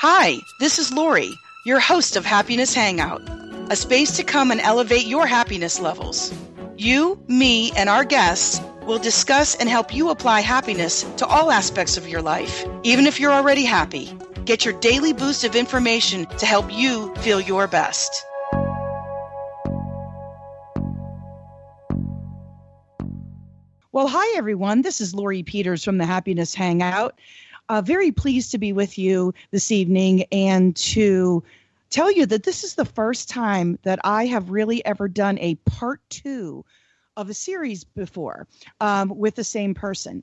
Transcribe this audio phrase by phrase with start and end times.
[0.00, 3.20] Hi, this is Lori, your host of Happiness Hangout,
[3.68, 6.32] a space to come and elevate your happiness levels.
[6.76, 11.96] You, me, and our guests will discuss and help you apply happiness to all aspects
[11.96, 14.16] of your life, even if you're already happy.
[14.44, 18.24] Get your daily boost of information to help you feel your best.
[23.90, 24.82] Well, hi, everyone.
[24.82, 27.18] This is Lori Peters from the Happiness Hangout.
[27.68, 31.42] Uh, very pleased to be with you this evening and to
[31.90, 35.54] tell you that this is the first time that I have really ever done a
[35.66, 36.64] part two
[37.16, 38.46] of a series before
[38.80, 40.22] um, with the same person.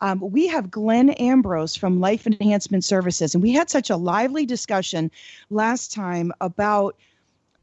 [0.00, 4.44] Um, we have Glenn Ambrose from Life Enhancement Services, and we had such a lively
[4.44, 5.10] discussion
[5.48, 6.96] last time about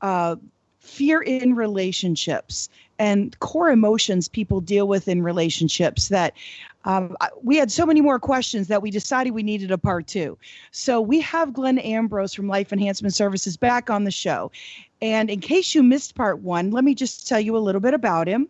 [0.01, 0.35] uh,
[0.79, 6.33] fear in relationships and core emotions people deal with in relationships that
[6.85, 10.37] um, we had so many more questions that we decided we needed a part two.
[10.71, 14.51] So we have Glenn Ambrose from Life Enhancement Services back on the show.
[15.01, 17.93] And in case you missed part one, let me just tell you a little bit
[17.93, 18.47] about him.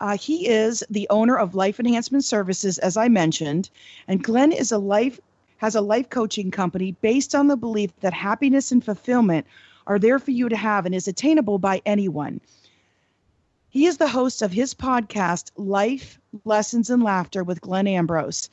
[0.00, 3.70] Uh, he is the owner of Life Enhancement Services, as I mentioned,
[4.08, 5.20] and Glenn is a life
[5.58, 9.46] has a life coaching company based on the belief that happiness and fulfillment
[9.86, 12.40] are there for you to have and is attainable by anyone.
[13.68, 18.48] He is the host of his podcast, Life, Lessons, and Laughter with Glenn Ambrose.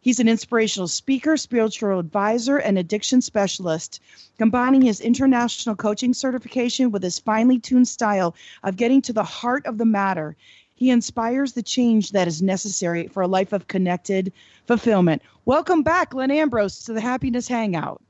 [0.00, 4.00] He's an inspirational speaker, spiritual advisor, and addiction specialist,
[4.38, 9.66] combining his international coaching certification with his finely tuned style of getting to the heart
[9.66, 10.36] of the matter.
[10.76, 14.32] He inspires the change that is necessary for a life of connected
[14.66, 15.22] fulfillment.
[15.44, 18.00] Welcome back, Glenn Ambrose, to the Happiness Hangout.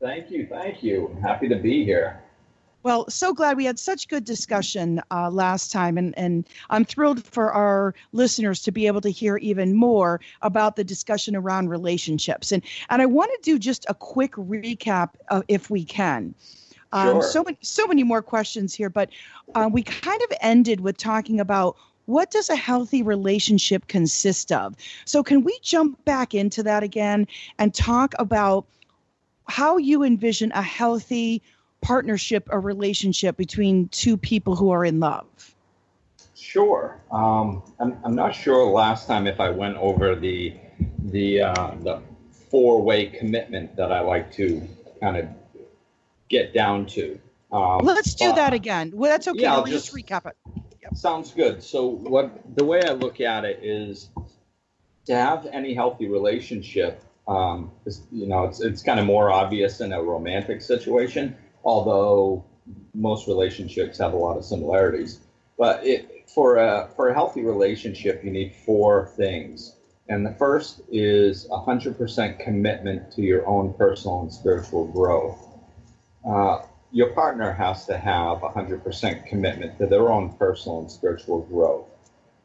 [0.00, 0.46] Thank you.
[0.46, 1.14] Thank you.
[1.20, 2.21] Happy to be here.
[2.82, 7.24] Well, so glad we had such good discussion uh, last time, and, and I'm thrilled
[7.24, 12.50] for our listeners to be able to hear even more about the discussion around relationships.
[12.50, 16.34] And and I want to do just a quick recap, uh, if we can.
[16.92, 17.22] Um, sure.
[17.22, 19.10] So many so many more questions here, but
[19.54, 21.76] uh, we kind of ended with talking about
[22.06, 24.74] what does a healthy relationship consist of?
[25.04, 27.26] So, can we jump back into that again
[27.58, 28.66] and talk about
[29.48, 31.42] how you envision a healthy
[31.82, 35.26] partnership or relationship between two people who are in love?
[36.34, 37.00] Sure.
[37.10, 40.56] Um, I'm, I'm not sure last time if I went over the
[40.98, 42.02] the uh, the
[42.50, 44.66] four way commitment that I like to
[45.00, 45.28] kind of
[46.28, 47.18] get down to.
[47.52, 48.92] Um, Let's do that again.
[48.94, 49.42] Well, that's okay.
[49.42, 50.36] Yeah, I'll just, just recap it.
[50.96, 51.62] Sounds good.
[51.62, 54.10] So what the way I look at it is
[55.06, 57.02] to have any healthy relationship.
[57.28, 62.44] Um, is, you know, it's it's kind of more obvious in a romantic situation, although
[62.94, 65.20] most relationships have a lot of similarities.
[65.58, 69.74] But it, for a for a healthy relationship, you need four things.
[70.08, 75.38] And the first is 100% commitment to your own personal and spiritual growth.
[76.26, 81.86] Uh, your partner has to have 100% commitment to their own personal and spiritual growth.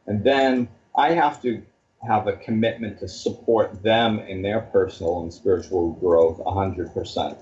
[0.06, 1.62] And then I have to
[2.08, 7.38] have a commitment to support them in their personal and spiritual growth 100%.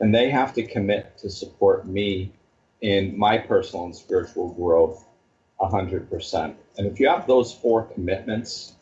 [0.00, 2.32] And they have to commit to support me
[2.80, 5.04] in my personal and spiritual growth
[5.60, 6.54] 100%.
[6.76, 8.74] And if you have those four commitments,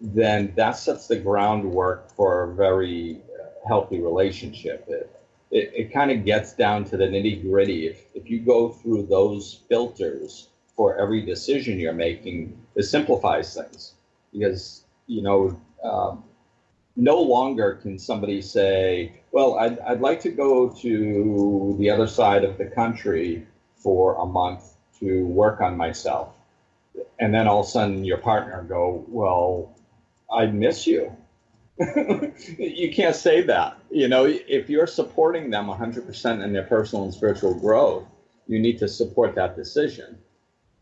[0.00, 3.20] then that sets the groundwork for a very
[3.66, 4.84] healthy relationship.
[4.88, 5.14] It,
[5.50, 7.86] it, it kind of gets down to the nitty gritty.
[7.86, 13.92] If, if you go through those filters for every decision you're making, it simplifies things
[14.32, 16.24] because, you know, um,
[16.96, 22.44] no longer can somebody say, well, I'd, I'd like to go to the other side
[22.44, 26.34] of the country for a month to work on myself.
[27.18, 29.74] And then all of a sudden your partner go, well,
[30.30, 31.16] I miss you.
[32.58, 33.78] you can't say that.
[33.90, 38.04] You know, if you're supporting them 100% in their personal and spiritual growth,
[38.46, 40.18] you need to support that decision.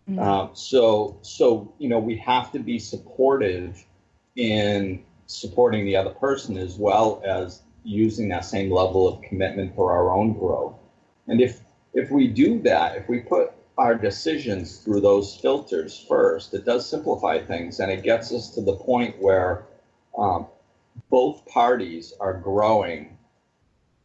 [0.09, 0.19] Mm-hmm.
[0.19, 3.85] Uh, so, so you know, we have to be supportive
[4.37, 9.93] in supporting the other person as well as using that same level of commitment for
[9.93, 10.75] our own growth.
[11.27, 11.61] And if
[11.93, 16.89] if we do that, if we put our decisions through those filters first, it does
[16.89, 19.65] simplify things and it gets us to the point where
[20.17, 20.47] um,
[21.09, 23.17] both parties are growing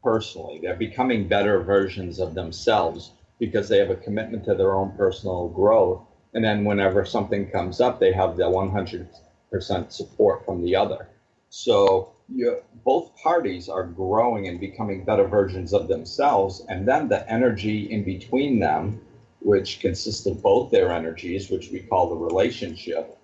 [0.03, 0.59] personally.
[0.61, 5.49] They're becoming better versions of themselves because they have a commitment to their own personal
[5.49, 6.01] growth.
[6.33, 11.07] And then whenever something comes up, they have the 100% support from the other.
[11.49, 16.65] So you, both parties are growing and becoming better versions of themselves.
[16.67, 19.01] And then the energy in between them,
[19.39, 23.17] which consists of both their energies, which we call the relationship,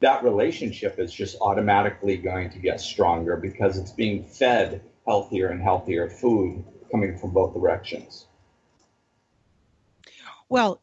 [0.00, 5.60] that relationship is just automatically going to get stronger because it's being fed healthier and
[5.60, 8.26] healthier food coming from both directions.
[10.48, 10.80] Well,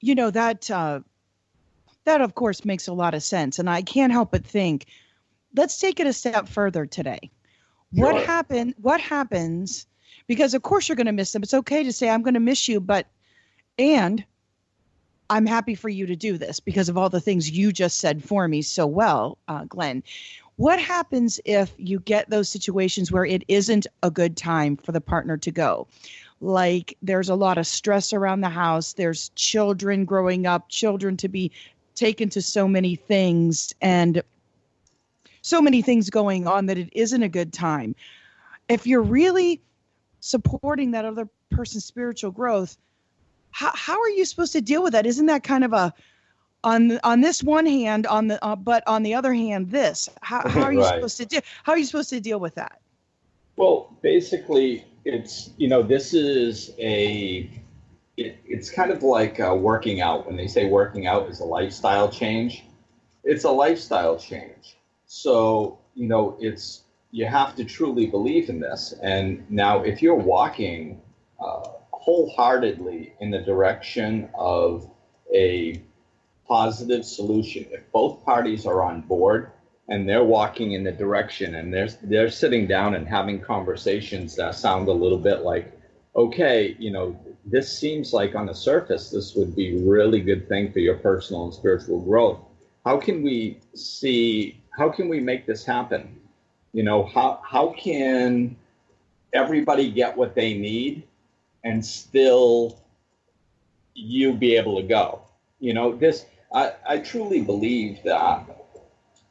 [0.00, 1.00] you know that uh,
[2.04, 4.86] that of course makes a lot of sense, and I can't help but think.
[5.54, 7.30] Let's take it a step further today.
[7.94, 8.12] Sure.
[8.12, 8.74] What happened?
[8.80, 9.86] What happens?
[10.26, 11.42] Because of course you're going to miss them.
[11.42, 13.06] It's okay to say I'm going to miss you, but
[13.78, 14.24] and
[15.30, 18.22] I'm happy for you to do this because of all the things you just said
[18.22, 20.02] for me so well, uh, Glenn.
[20.56, 25.00] What happens if you get those situations where it isn't a good time for the
[25.00, 25.88] partner to go?
[26.40, 31.28] Like there's a lot of stress around the house, there's children growing up, children to
[31.28, 31.50] be
[31.94, 34.22] taken to so many things, and
[35.44, 37.94] so many things going on that it isn't a good time.
[38.70, 39.60] If you're really
[40.20, 42.78] supporting that other person's spiritual growth,
[43.50, 45.04] how, how are you supposed to deal with that?
[45.04, 45.92] Isn't that kind of a
[46.64, 50.48] on on this one hand on the uh, but on the other hand this how,
[50.48, 50.94] how are you right.
[50.94, 52.80] supposed to do how are you supposed to deal with that
[53.56, 57.50] well basically it's you know this is a
[58.16, 61.44] it, it's kind of like uh, working out when they say working out is a
[61.44, 62.64] lifestyle change
[63.24, 68.94] it's a lifestyle change so you know it's you have to truly believe in this
[69.02, 71.00] and now if you're walking
[71.40, 71.68] uh,
[72.04, 74.90] wholeheartedly in the direction of
[75.34, 75.80] a
[76.46, 77.64] positive solution.
[77.70, 79.50] If both parties are on board
[79.88, 84.54] and they're walking in the direction and they're they're sitting down and having conversations that
[84.54, 85.72] sound a little bit like,
[86.14, 90.72] okay, you know, this seems like on the surface this would be really good thing
[90.72, 92.40] for your personal and spiritual growth.
[92.84, 96.20] How can we see how can we make this happen?
[96.72, 98.56] You know, how how can
[99.32, 101.04] everybody get what they need
[101.64, 102.78] and still
[103.94, 105.22] you be able to go?
[105.60, 108.44] You know, this I, I truly believe that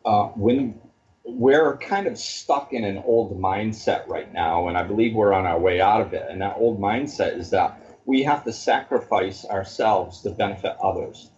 [0.05, 0.79] uh, when
[1.25, 5.45] we're kind of stuck in an old mindset right now, and I believe we're on
[5.45, 6.25] our way out of it.
[6.29, 11.29] And that old mindset is that we have to sacrifice ourselves to benefit others.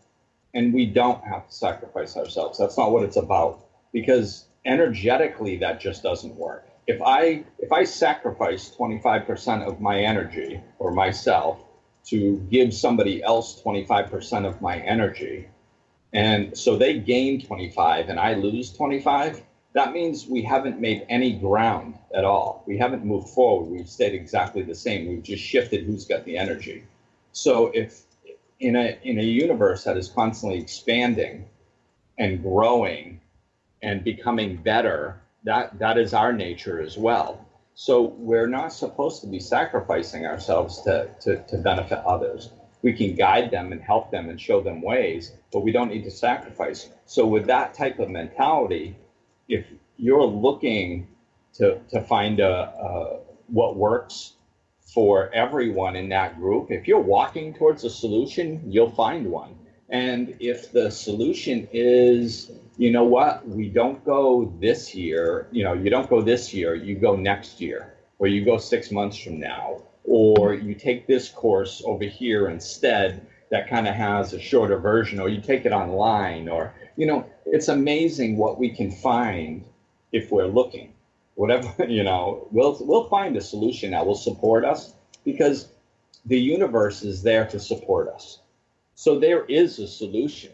[0.55, 2.57] And we don't have to sacrifice ourselves.
[2.57, 3.64] That's not what it's about.
[3.95, 6.65] Because energetically, that just doesn't work.
[6.88, 11.59] If I if I sacrifice 25% of my energy or myself
[12.07, 15.47] to give somebody else 25% of my energy,
[16.13, 19.44] and so they gain 25 and I lose 25.
[19.74, 22.63] That means we haven't made any ground at all.
[22.68, 23.69] We haven't moved forward.
[23.69, 25.07] We've stayed exactly the same.
[25.07, 26.83] We've just shifted who's got the energy.
[27.33, 28.03] So if
[28.59, 31.45] in a in a universe that is constantly expanding
[32.19, 33.19] and growing
[33.81, 37.45] and becoming better, that that is our nature as well.
[37.75, 42.51] So we're not supposed to be sacrificing ourselves to, to, to benefit others
[42.86, 46.04] we can guide them and help them and show them ways, but we don't need
[46.04, 46.88] to sacrifice.
[47.07, 48.95] So with that type of mentality,
[49.48, 49.66] if
[49.98, 51.07] you're looking
[51.56, 54.33] to to find a, a what works
[54.94, 59.57] for everyone in that group, if you're walking towards a solution, you'll find one.
[59.89, 65.74] And if the solution is, you know what, we don't go this year, you know,
[65.74, 69.39] you don't go this year, you go next year, or you go six months from
[69.39, 74.77] now, or you take this course over here instead that kind of has a shorter
[74.77, 79.63] version or you take it online or you know it's amazing what we can find
[80.12, 80.94] if we're looking.
[81.36, 85.70] Whatever you know we'll we'll find a solution that will support us because
[86.25, 88.39] the universe is there to support us.
[88.96, 90.51] So there is a solution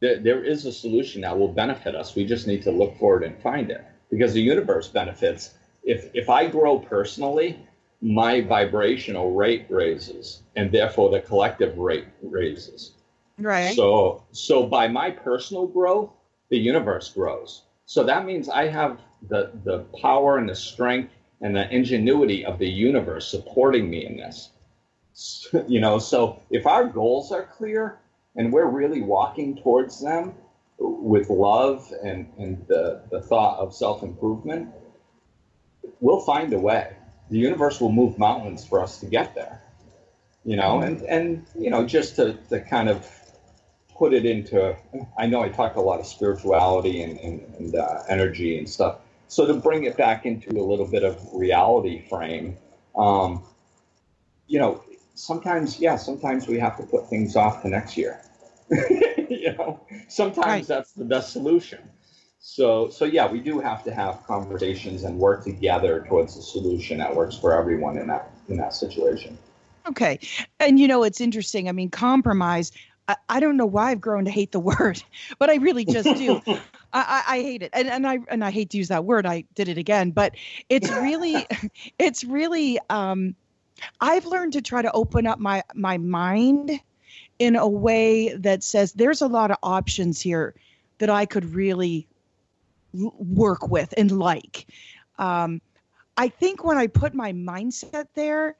[0.00, 2.14] there, there is a solution that will benefit us.
[2.14, 3.84] We just need to look for it and find it.
[4.10, 5.54] Because the universe benefits.
[5.82, 7.58] If if i grow personally
[8.02, 12.92] my vibrational rate raises and therefore the collective rate raises.
[13.38, 13.74] Right.
[13.74, 16.10] So so by my personal growth
[16.50, 17.62] the universe grows.
[17.86, 22.58] So that means i have the the power and the strength and the ingenuity of
[22.58, 24.50] the universe supporting me in this.
[25.68, 27.98] You know so if our goals are clear
[28.36, 30.34] and we're really walking towards them
[30.78, 34.68] with love and and the, the thought of self-improvement.
[36.00, 36.96] We'll find a way.
[37.30, 39.60] The universe will move mountains for us to get there
[40.46, 43.10] you know and and you know just to, to kind of
[43.94, 44.76] put it into
[45.18, 48.96] i know i talk a lot of spirituality and, and, and uh, energy and stuff.
[49.28, 52.56] So to bring it back into a little bit of reality frame
[52.96, 53.42] um,
[54.46, 54.82] you know
[55.14, 58.20] sometimes yeah sometimes we have to put things off to next year
[59.30, 60.66] you know sometimes right.
[60.66, 61.78] that's the best solution
[62.48, 66.98] so, so yeah, we do have to have conversations and work together towards a solution
[66.98, 69.36] that works for everyone in that in that situation.
[69.88, 70.20] Okay,
[70.60, 71.68] and you know it's interesting.
[71.68, 72.70] I mean, compromise.
[73.08, 75.02] I, I don't know why I've grown to hate the word,
[75.40, 76.40] but I really just do.
[76.92, 79.26] I, I, hate it, and and I and I hate to use that word.
[79.26, 80.36] I did it again, but
[80.68, 81.44] it's really,
[81.98, 82.78] it's really.
[82.90, 83.34] Um,
[84.00, 86.80] I've learned to try to open up my my mind
[87.38, 90.54] in a way that says there's a lot of options here
[90.98, 92.06] that I could really
[92.94, 94.66] work with and like.
[95.18, 95.60] Um,
[96.16, 98.56] I think when I put my mindset there,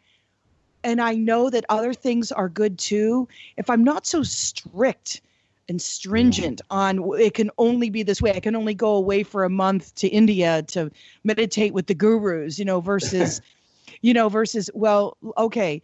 [0.85, 5.21] and I know that other things are good too, if I'm not so strict
[5.69, 9.43] and stringent on it can only be this way, I can only go away for
[9.43, 10.93] a month to India to
[11.25, 13.41] meditate with the gurus, you know, versus,
[14.01, 15.83] you know, versus, well, okay,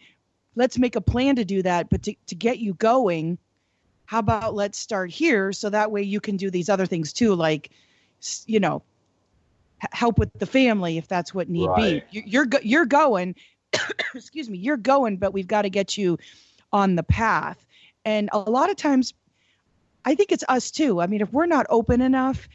[0.55, 3.39] let's make a plan to do that, but to, to get you going,
[4.07, 7.35] how about let's start here so that way you can do these other things too,
[7.35, 7.71] like,
[8.47, 8.83] you know,
[9.91, 12.05] help with the family if that's what need right.
[12.11, 12.23] be.
[12.25, 13.35] You're you're going,
[14.15, 16.19] excuse me, you're going, but we've got to get you
[16.73, 17.65] on the path.
[18.05, 19.15] And a lot of times,
[20.05, 21.01] I think it's us too.
[21.01, 22.49] I mean, if we're not open enough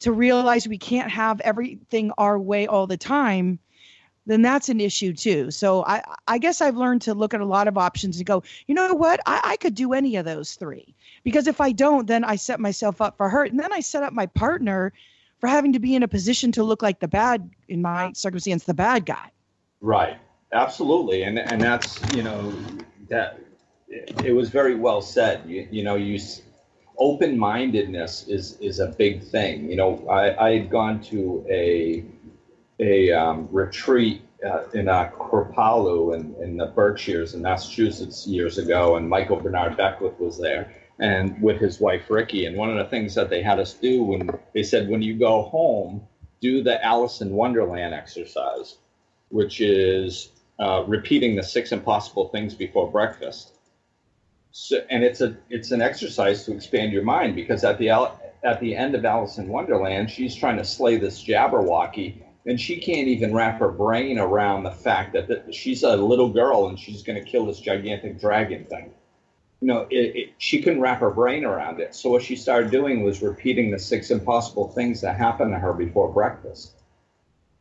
[0.00, 3.58] to realize we can't have everything our way all the time,
[4.26, 5.50] then that's an issue too.
[5.50, 8.42] So I, I guess I've learned to look at a lot of options and go,
[8.66, 10.94] you know what, I, I could do any of those three.
[11.24, 13.50] Because if I don't, then I set myself up for hurt.
[13.50, 14.92] And then I set up my partner
[15.38, 18.64] for having to be in a position to look like the bad, in my circumstance,
[18.64, 19.30] the bad guy.
[19.80, 20.16] Right.
[20.52, 21.22] Absolutely.
[21.24, 22.52] And, and that's, you know,
[23.08, 23.40] that
[23.88, 25.42] it, it was very well said.
[25.46, 26.18] You, you know, you
[26.96, 29.68] open-mindedness is, is a big thing.
[29.68, 32.04] You know, I, I had gone to a,
[32.84, 38.96] a um, retreat uh, in uh, Kripalu in, in the Berkshires in Massachusetts years ago,
[38.96, 42.46] and Michael Bernard Beckwith was there, and with his wife Rickie.
[42.46, 45.14] And one of the things that they had us do when they said, when you
[45.18, 46.06] go home,
[46.40, 48.76] do the Alice in Wonderland exercise,
[49.30, 53.52] which is uh, repeating the six impossible things before breakfast.
[54.52, 58.60] So, and it's a it's an exercise to expand your mind because at the at
[58.60, 63.08] the end of Alice in Wonderland, she's trying to slay this Jabberwocky and she can't
[63.08, 67.02] even wrap her brain around the fact that, that she's a little girl and she's
[67.02, 68.92] going to kill this gigantic dragon thing.
[69.60, 71.94] You know, it, it, she couldn't wrap her brain around it.
[71.94, 75.72] So what she started doing was repeating the six impossible things that happened to her
[75.72, 76.72] before breakfast.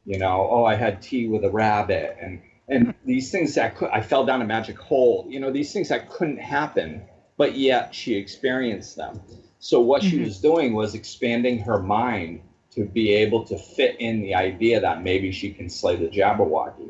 [0.05, 3.89] You know, oh, I had tea with a rabbit, and and these things that could,
[3.89, 5.25] I fell down a magic hole.
[5.29, 7.03] You know, these things that couldn't happen,
[7.37, 9.21] but yet she experienced them.
[9.59, 10.09] So what mm-hmm.
[10.09, 12.41] she was doing was expanding her mind
[12.75, 16.89] to be able to fit in the idea that maybe she can slay the Jabberwocky.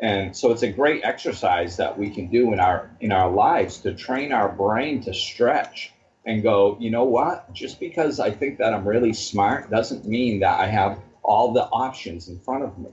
[0.00, 3.78] And so it's a great exercise that we can do in our in our lives
[3.78, 5.92] to train our brain to stretch
[6.24, 7.52] and go, you know what?
[7.52, 11.64] Just because I think that I'm really smart doesn't mean that I have all the
[11.64, 12.90] options in front of me.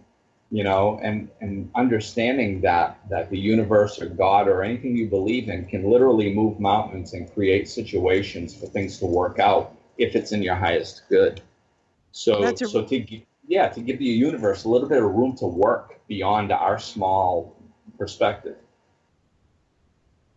[0.50, 5.48] You know, and and understanding that that the universe or God or anything you believe
[5.50, 10.32] in can literally move mountains and create situations for things to work out if it's
[10.32, 11.42] in your highest good.
[12.12, 15.46] So, a, so to yeah, to give the universe a little bit of room to
[15.46, 17.56] work beyond our small
[17.98, 18.58] perspective.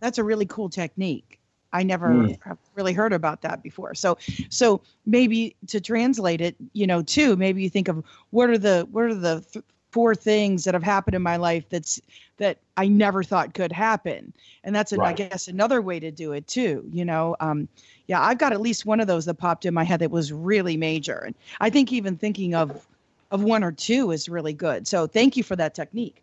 [0.00, 1.40] That's a really cool technique.
[1.72, 2.58] I never mm.
[2.74, 3.94] really heard about that before.
[3.94, 8.58] So, so maybe to translate it, you know, too, maybe you think of what are
[8.58, 12.00] the what are the th- four things that have happened in my life that's
[12.36, 14.32] that I never thought could happen,
[14.64, 15.08] and that's right.
[15.08, 16.88] I guess another way to do it too.
[16.92, 17.68] You know, um,
[18.06, 20.32] yeah, I've got at least one of those that popped in my head that was
[20.32, 21.18] really major.
[21.18, 22.86] And I think even thinking of
[23.30, 24.88] of one or two is really good.
[24.88, 26.22] So thank you for that technique.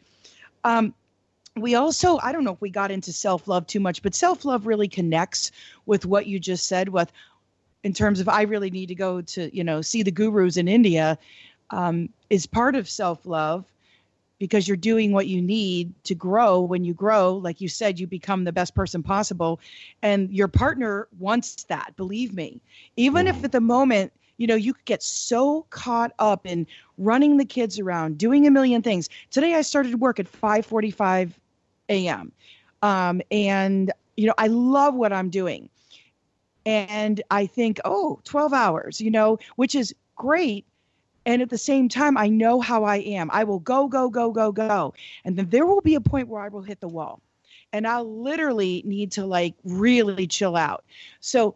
[0.63, 0.93] Um,
[1.55, 4.45] we also, I don't know if we got into self love too much, but self
[4.45, 5.51] love really connects
[5.86, 6.89] with what you just said.
[6.89, 7.12] With
[7.83, 10.67] in terms of I really need to go to you know see the gurus in
[10.67, 11.17] India
[11.69, 13.65] um, is part of self love
[14.39, 16.62] because you're doing what you need to grow.
[16.62, 19.59] When you grow, like you said, you become the best person possible.
[20.01, 22.62] And your partner wants that, believe me.
[22.95, 26.67] Even if at the moment, you know, you get so caught up in
[27.00, 29.09] running the kids around, doing a million things.
[29.31, 31.31] Today I started work at 5:45
[31.89, 32.31] a.m.
[32.83, 35.69] Um, and you know, I love what I'm doing.
[36.65, 40.65] And I think, oh, 12 hours, you know, which is great
[41.27, 43.29] and at the same time, I know how I am.
[43.34, 44.93] I will go, go, go, go, go.
[45.25, 47.22] And then there will be a point where I will hit the wall.
[47.74, 50.86] And I'll literally need to like really chill out.
[51.19, 51.55] So,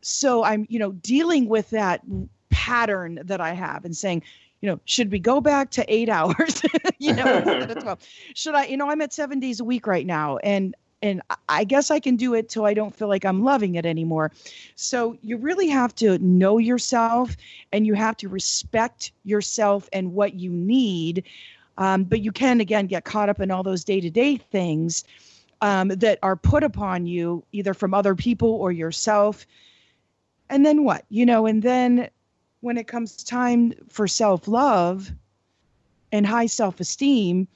[0.00, 2.00] so I'm, you know, dealing with that
[2.48, 4.22] pattern that I have and saying,
[4.62, 6.62] you know, should we go back to eight hours?
[6.98, 7.98] you know,
[8.34, 10.38] should I, you know, I'm at seven days a week right now.
[10.38, 13.74] And and I guess I can do it till I don't feel like I'm loving
[13.74, 14.32] it anymore.
[14.76, 17.36] So you really have to know yourself
[17.72, 21.24] and you have to respect yourself and what you need.
[21.78, 25.04] Um, but you can, again, get caught up in all those day to day things
[25.60, 29.46] um, that are put upon you either from other people or yourself.
[30.50, 32.08] and then what you know and then
[32.60, 35.10] when it comes time for self-love
[36.12, 37.48] and high self-esteem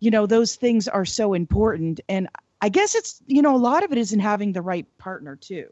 [0.00, 2.28] you know those things are so important and
[2.60, 5.36] i guess it's you know a lot of it is in having the right partner
[5.36, 5.68] too.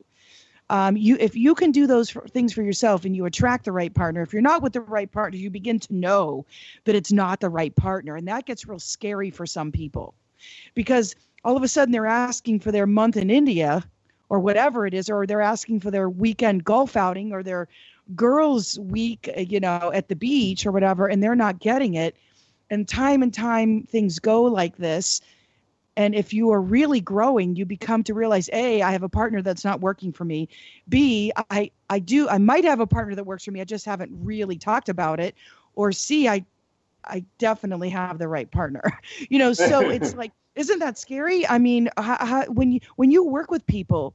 [0.68, 3.94] Um, you if you can do those things for yourself and you attract the right
[3.94, 6.44] partner if you're not with the right partner you begin to know
[6.84, 8.16] that it's not the right partner.
[8.16, 10.14] And that gets real scary for some people
[10.74, 11.14] because
[11.44, 13.84] all of a sudden they're asking for their month in india
[14.28, 17.68] or whatever it is or they're asking for their weekend golf outing or their
[18.16, 22.16] girls week you know at the beach or whatever and they're not getting it.
[22.70, 25.20] And time and time things go like this
[25.96, 29.40] and if you are really growing, you become to realize A, I have a partner
[29.40, 30.48] that's not working for me.
[30.88, 33.62] B, I, I do, I might have a partner that works for me.
[33.62, 35.34] I just haven't really talked about it.
[35.74, 36.44] Or C, I,
[37.04, 38.82] I definitely have the right partner.
[39.30, 41.46] you know, so it's like, isn't that scary?
[41.48, 44.14] I mean, how, how, when you when you work with people,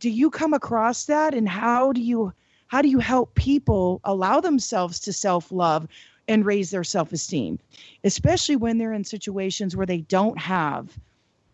[0.00, 2.32] do you come across that, and how do you
[2.68, 5.88] how do you help people allow themselves to self love
[6.28, 7.58] and raise their self esteem,
[8.04, 10.96] especially when they're in situations where they don't have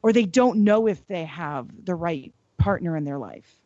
[0.02, 3.60] or they don't know if they have the right partner in their life?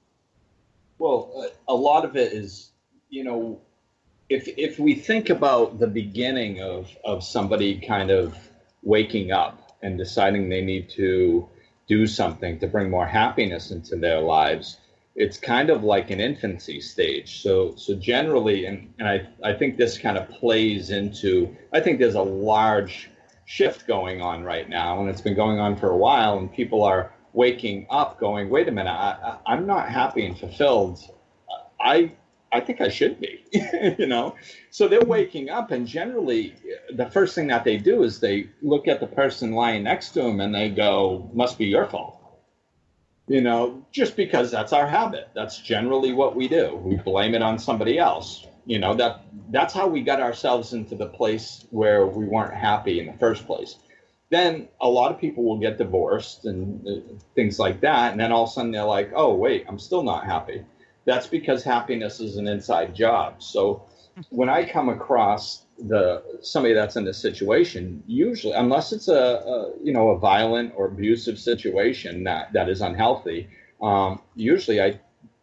[0.99, 2.71] Well, a lot of it is,
[3.11, 3.61] you know,
[4.29, 8.37] if if we think about the beginning of of somebody kind of
[8.83, 11.49] waking up and deciding they need to
[11.89, 14.79] do something to bring more happiness into their lives,
[15.17, 17.43] it's kind of like an infancy stage.
[17.43, 21.99] So so generally, and, and I, I think this kind of plays into I think
[21.99, 23.11] there's a large
[23.45, 26.83] shift going on right now, and it's been going on for a while, and people
[26.83, 30.99] are waking up, going, "Wait a minute, I, I'm not happy and fulfilled.
[31.81, 32.13] I
[32.53, 33.45] I think I should be,"
[33.99, 34.37] you know.
[34.71, 35.09] So they're mm-hmm.
[35.09, 39.01] waking up, and generally, uh, the first thing that they do is they look at
[39.01, 42.19] the person lying next to them, and they go, "Must be your fault."
[43.29, 45.31] You know, just because that's our habit.
[45.35, 46.77] That's generally what we do.
[46.77, 50.95] We blame it on somebody else you know that that's how we got ourselves into
[50.95, 53.76] the place where we weren't happy in the first place.
[54.31, 57.01] Then a lot of people will get divorced and uh,
[57.35, 60.03] things like that and then all of a sudden they're like oh wait i'm still
[60.03, 60.64] not happy.
[61.05, 63.42] That's because happiness is an inside job.
[63.42, 63.85] So
[64.31, 69.72] when i come across the somebody that's in this situation usually unless it's a, a
[69.83, 73.48] you know a violent or abusive situation that that is unhealthy
[73.81, 74.98] um, usually i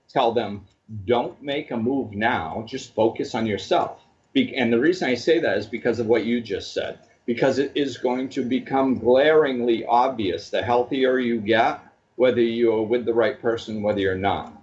[0.07, 0.65] tell them
[1.05, 2.63] don't make a move now.
[2.67, 3.99] Just focus on yourself.
[4.35, 7.71] And the reason I say that is because of what you just said, because it
[7.75, 11.81] is going to become glaringly obvious the healthier you get,
[12.15, 14.53] whether you're with the right person, whether you're not.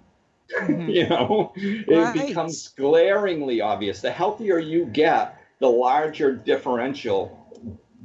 [0.56, 0.88] Mm-hmm.
[0.88, 2.16] you know, right.
[2.16, 4.00] it becomes glaringly obvious.
[4.00, 7.46] The healthier you get, the larger differential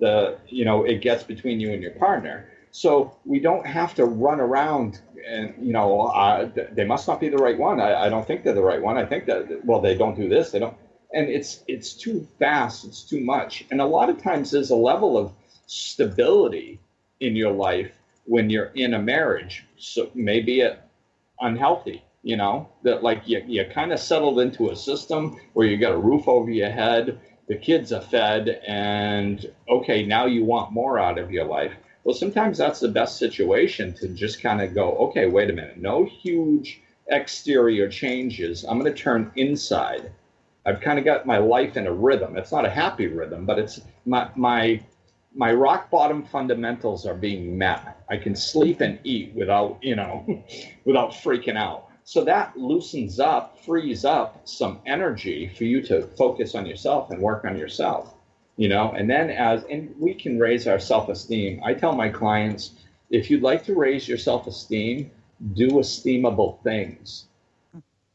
[0.01, 2.49] the you know it gets between you and your partner.
[2.71, 7.29] So we don't have to run around and you know uh, they must not be
[7.29, 7.79] the right one.
[7.79, 8.97] I, I don't think they're the right one.
[8.97, 10.51] I think that well they don't do this.
[10.51, 10.75] They don't,
[11.13, 12.85] and it's it's too fast.
[12.85, 13.65] It's too much.
[13.71, 15.31] And a lot of times there's a level of
[15.67, 16.79] stability
[17.19, 17.91] in your life
[18.25, 19.65] when you're in a marriage.
[19.77, 20.79] So maybe it
[21.39, 22.03] unhealthy.
[22.23, 25.93] You know that like you you kind of settled into a system where you got
[25.93, 27.19] a roof over your head.
[27.47, 32.15] The kids are fed, and okay, now you want more out of your life well,
[32.15, 36.05] sometimes that's the best situation to just kind of go, okay, wait a minute, no
[36.05, 38.63] huge exterior changes.
[38.63, 40.11] I'm going to turn inside.
[40.65, 42.37] I've kind of got my life in a rhythm.
[42.37, 44.81] It's not a happy rhythm, but it's my my
[45.33, 48.03] my rock bottom fundamentals are being met.
[48.09, 50.43] I can sleep and eat without, you know,
[50.85, 51.87] without freaking out.
[52.03, 57.21] So that loosens up, frees up some energy for you to focus on yourself and
[57.21, 58.13] work on yourself
[58.57, 61.61] you know and then as and we can raise our self-esteem.
[61.63, 62.71] I tell my clients
[63.09, 65.09] if you'd like to raise your self-esteem
[65.53, 67.25] do esteemable things.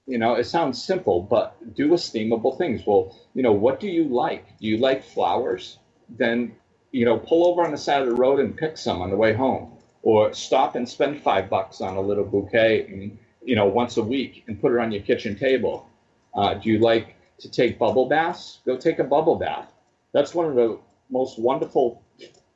[0.07, 2.83] You know it sounds simple but do esteemable things.
[2.87, 4.59] Well you know what do you like?
[4.59, 5.79] Do you like flowers?
[6.09, 6.55] Then
[6.93, 9.17] you know pull over on the side of the road and pick some on the
[9.17, 9.73] way home.
[10.03, 14.03] Or stop and spend five bucks on a little bouquet and you know once a
[14.03, 15.89] week and put it on your kitchen table.
[16.35, 18.61] Uh, do you like to take bubble baths?
[18.67, 19.73] Go take a bubble bath
[20.17, 20.79] that's one of the
[21.11, 22.03] most wonderful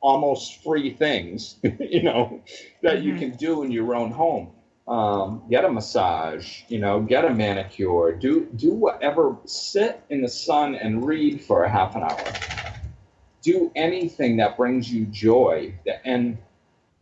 [0.01, 2.41] almost free things you know
[2.83, 3.07] that mm-hmm.
[3.07, 4.51] you can do in your own home
[4.89, 10.29] um, get a massage you know get a manicure do do whatever sit in the
[10.29, 12.25] sun and read for a half an hour
[13.43, 15.73] do anything that brings you joy
[16.07, 16.39] and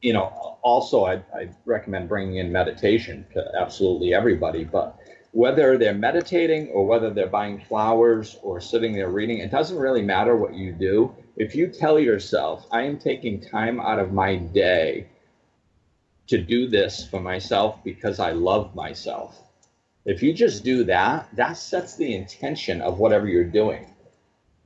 [0.02, 4.98] you know also i i recommend bringing in meditation to absolutely everybody but
[5.32, 10.02] whether they're meditating or whether they're buying flowers or sitting there reading, it doesn't really
[10.02, 11.12] matter what you do.
[11.36, 15.06] If you tell yourself, I am taking time out of my day
[16.28, 19.36] to do this for myself because I love myself,
[20.04, 23.94] If you just do that, that sets the intention of whatever you're doing.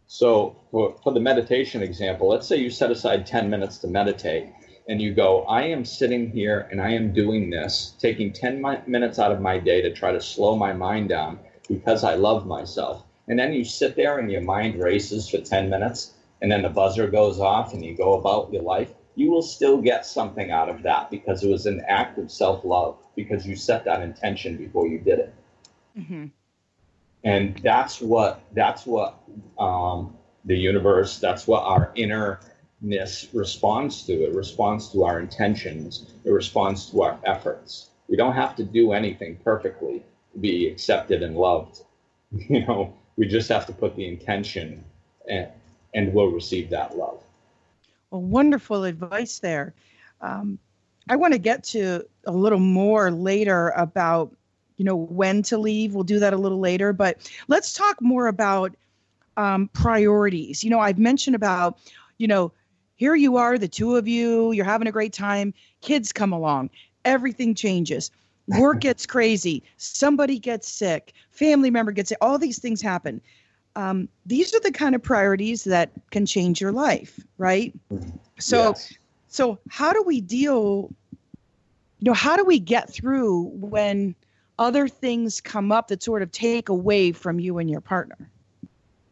[0.07, 4.47] So, for, for the meditation example, let's say you set aside 10 minutes to meditate
[4.89, 8.83] and you go, I am sitting here and I am doing this, taking 10 mi-
[8.87, 12.47] minutes out of my day to try to slow my mind down because I love
[12.47, 13.05] myself.
[13.29, 16.69] And then you sit there and your mind races for 10 minutes and then the
[16.69, 18.93] buzzer goes off and you go about your life.
[19.15, 22.65] You will still get something out of that because it was an act of self
[22.65, 25.35] love because you set that intention before you did it.
[25.97, 26.27] Mm-hmm.
[27.25, 29.23] And that's what that's what
[29.59, 32.41] um, the universe, that's what our inner
[32.83, 34.13] responds to.
[34.13, 36.07] It responds to our intentions.
[36.25, 37.91] It responds to our efforts.
[38.09, 41.83] We don't have to do anything perfectly to be accepted and loved.
[42.49, 44.83] You know, we just have to put the intention
[45.29, 45.49] and,
[45.93, 47.23] and we'll receive that love.
[48.11, 49.75] Well, wonderful advice there.
[50.23, 50.59] Um,
[51.11, 54.35] I want to get to a little more later about,
[54.79, 55.95] you know, when to leave.
[55.95, 58.75] We'll do that a little later, but let's talk more about
[59.37, 60.65] um, priorities.
[60.65, 61.79] You know, I've mentioned about,
[62.19, 62.53] you know,
[63.03, 65.53] here you are, the two of you, you're having a great time.
[65.81, 66.71] Kids come along,
[67.05, 68.13] everything changes.
[68.47, 69.65] Work gets crazy.
[69.77, 71.13] Somebody gets sick.
[71.33, 72.19] Family member gets sick.
[72.21, 73.21] All these things happen.
[73.75, 77.75] Um, these are the kind of priorities that can change your life, right?
[78.39, 78.95] So, yes.
[79.27, 80.89] so how do we deal?
[81.99, 84.15] You know, how do we get through when
[84.61, 88.31] other things come up that sort of take away from you and your partner?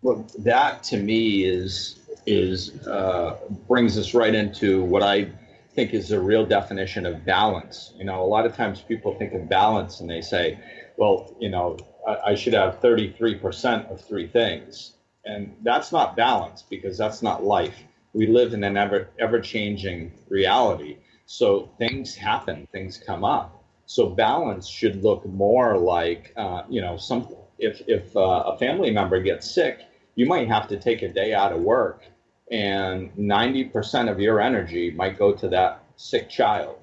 [0.02, 5.30] Well, that to me is is uh, brings us right into what I
[5.74, 7.92] think is a real definition of balance.
[7.96, 10.58] You know, a lot of times people think of balance and they say,
[10.96, 14.94] well, you know, I, I should have 33% of three things.
[15.24, 17.76] And that's not balance because that's not life.
[18.12, 20.96] We live in an ever ever changing reality.
[21.26, 23.64] So things happen, things come up.
[23.86, 27.28] So balance should look more like, uh, you know, some
[27.58, 29.80] if if uh, a family member gets sick,
[30.14, 32.02] you might have to take a day out of work
[32.50, 36.76] and 90% of your energy might go to that sick child.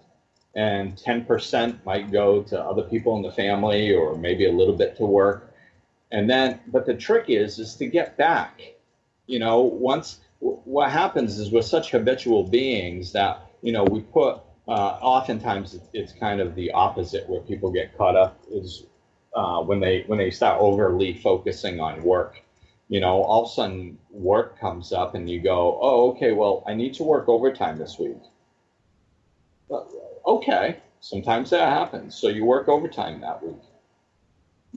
[0.56, 4.96] And 10% might go to other people in the family or maybe a little bit
[4.98, 5.54] to work.
[6.12, 8.62] And then but the trick is is to get back.
[9.28, 14.40] You know once what happens is we're such habitual beings that you know we put
[14.70, 18.86] uh, oftentimes it's kind of the opposite where people get caught up is
[19.36, 22.42] uh, when they when they start overly focusing on work
[22.89, 26.63] you know, all of a sudden work comes up and you go, oh, okay, well,
[26.67, 28.21] I need to work overtime this week.
[29.69, 29.89] But,
[30.26, 32.15] okay, sometimes that happens.
[32.15, 33.62] So you work overtime that week.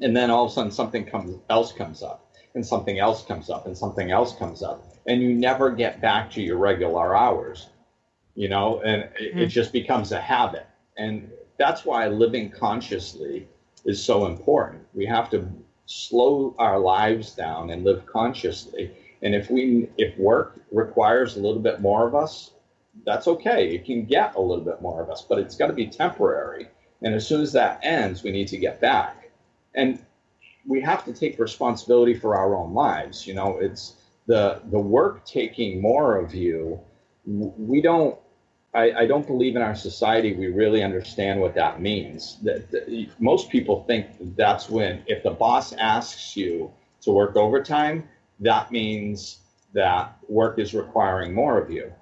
[0.03, 3.49] And then all of a sudden something comes else comes up and something else comes
[3.49, 4.85] up and something else comes up.
[5.07, 7.68] And you never get back to your regular hours,
[8.35, 9.38] you know, and mm-hmm.
[9.38, 10.66] it, it just becomes a habit.
[10.96, 13.49] And that's why living consciously
[13.85, 14.83] is so important.
[14.94, 15.49] We have to
[15.90, 18.92] slow our lives down and live consciously.
[19.22, 22.53] And if we if work requires a little bit more of us,
[23.05, 23.74] that's okay.
[23.74, 26.68] It can get a little bit more of us, but it's got to be temporary.
[27.03, 29.31] And as soon as that ends, we need to get back.
[29.74, 29.98] And
[30.64, 33.26] we have to take responsibility for our own lives.
[33.26, 33.94] You know, it's
[34.26, 36.79] the the work taking more of you.
[37.26, 38.16] We don't
[38.72, 42.38] I, I, don't believe in our society we really understand what that means.
[42.42, 44.06] That, that, most people think
[44.37, 46.70] that's when if the boss asks you
[47.02, 49.40] to work overtime, that means
[49.72, 51.92] that work is requiring more of you.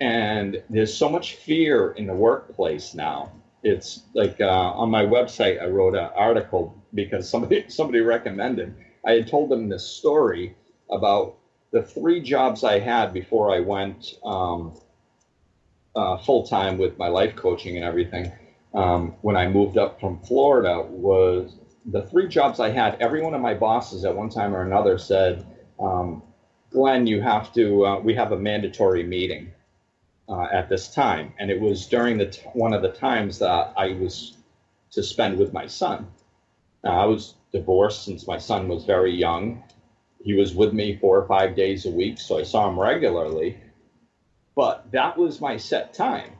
[0.00, 3.32] And there's so much fear in the workplace now.
[3.62, 8.74] It's like uh, on my website, I wrote an article because somebody somebody recommended.
[9.06, 10.56] I had told them this story
[10.90, 11.36] about
[11.70, 14.14] the three jobs I had before I went.
[14.24, 14.76] Um,
[15.96, 18.30] uh, full time with my life coaching and everything
[18.74, 22.96] um, when I moved up from Florida was the three jobs I had.
[23.00, 25.44] Every one of my bosses at one time or another said,
[25.80, 26.22] um,
[26.70, 27.86] "Glenn, you have to.
[27.86, 29.50] Uh, we have a mandatory meeting
[30.28, 33.68] uh, at this time," and it was during the t- one of the times that
[33.76, 34.32] I was
[34.92, 36.08] to spend with my son.
[36.84, 39.58] Now, I was divorced since my son was very young.
[40.24, 43.56] He was with me four or five days a week, so I saw him regularly
[44.54, 46.32] but that was my set time.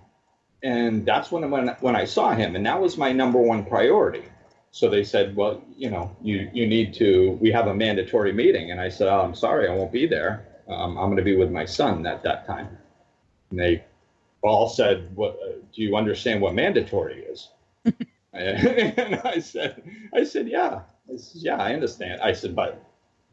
[0.62, 2.55] And that's when, when, when I saw him.
[2.55, 4.25] And that was my number one priority.
[4.70, 8.70] So they said, well, you know, you, you need to, we have a mandatory meeting.
[8.70, 10.46] And I said, oh, I'm sorry, I won't be there.
[10.68, 12.68] Um, I'm going to be with my son at that time.
[13.51, 13.85] And they
[14.42, 17.48] all said, what, uh, do you understand what mandatory is?
[18.33, 19.83] and I said,
[20.14, 20.81] I said, yeah,
[21.12, 22.20] I said, yeah, I understand.
[22.22, 22.83] I said, but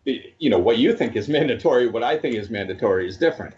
[0.05, 3.53] you know, what you think is mandatory, what I think is mandatory is different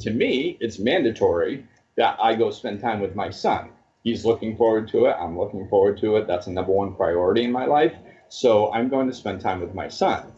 [0.00, 1.60] to me, it's mandatory
[1.96, 3.70] that I go spend time with my son.
[4.04, 5.16] He's looking forward to it.
[5.20, 6.26] I'm looking forward to it.
[6.26, 7.94] That's a number one priority in my life.
[8.28, 10.32] So I'm going to spend time with my son.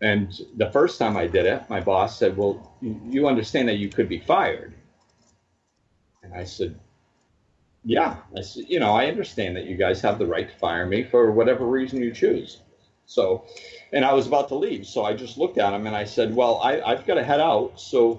[0.00, 3.88] And the first time I did it, my boss said, Well, you understand that you
[3.88, 4.74] could be fired.
[6.22, 6.74] And I said,
[7.84, 8.16] Yeah.
[8.36, 11.02] I said, You know, I understand that you guys have the right to fire me
[11.02, 12.58] for whatever reason you choose.
[13.06, 13.42] So,
[13.92, 14.86] and I was about to leave.
[14.86, 17.40] So I just looked at him and I said, Well, I, I've got to head
[17.40, 17.72] out.
[17.76, 18.18] So,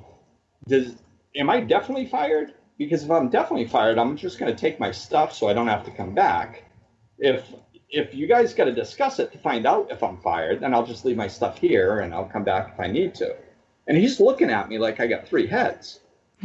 [0.67, 0.95] does,
[1.36, 2.54] am I definitely fired?
[2.78, 5.67] Because if I'm definitely fired, I'm just going to take my stuff so I don't
[5.67, 6.63] have to come back.
[7.17, 7.43] If
[7.89, 10.86] if you guys got to discuss it to find out if I'm fired, then I'll
[10.86, 13.36] just leave my stuff here and I'll come back if I need to.
[13.88, 16.00] And he's looking at me like I got three heads.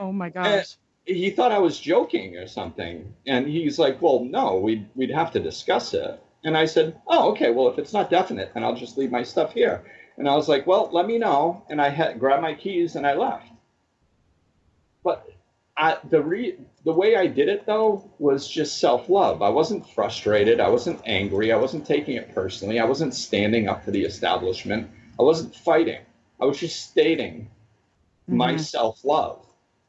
[0.00, 0.76] oh my gosh.
[1.06, 3.12] And he thought I was joking or something.
[3.26, 6.22] And he's like, well, no, we'd, we'd have to discuss it.
[6.44, 9.24] And I said, oh, okay, well, if it's not definite, then I'll just leave my
[9.24, 9.84] stuff here.
[10.16, 11.64] And I was like, well, let me know.
[11.70, 13.46] And I had grabbed my keys and I left.
[15.02, 15.28] But
[15.76, 19.42] I, the re, the way I did it though was just self love.
[19.42, 20.60] I wasn't frustrated.
[20.60, 21.52] I wasn't angry.
[21.52, 22.78] I wasn't taking it personally.
[22.78, 24.90] I wasn't standing up for the establishment.
[25.18, 26.00] I wasn't fighting.
[26.40, 27.48] I was just stating
[28.28, 28.36] mm-hmm.
[28.36, 29.46] my self love.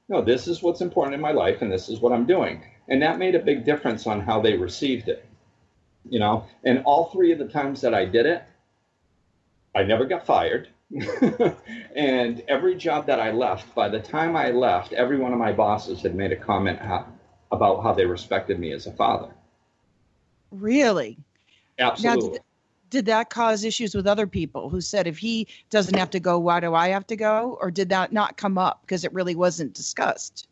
[0.09, 2.63] No, this is what's important in my life, and this is what I'm doing.
[2.89, 5.25] And that made a big difference on how they received it.
[6.09, 8.43] You know, and all three of the times that I did it,
[9.75, 10.69] I never got fired.
[11.95, 15.51] and every job that I left, by the time I left, every one of my
[15.51, 17.07] bosses had made a comment how,
[17.51, 19.33] about how they respected me as a father.
[20.51, 21.17] Really?
[21.79, 22.23] Absolutely.
[22.23, 22.41] Now, did,
[22.89, 26.37] did that cause issues with other people who said, if he doesn't have to go,
[26.37, 27.57] why do I have to go?
[27.59, 30.47] Or did that not come up because it really wasn't discussed?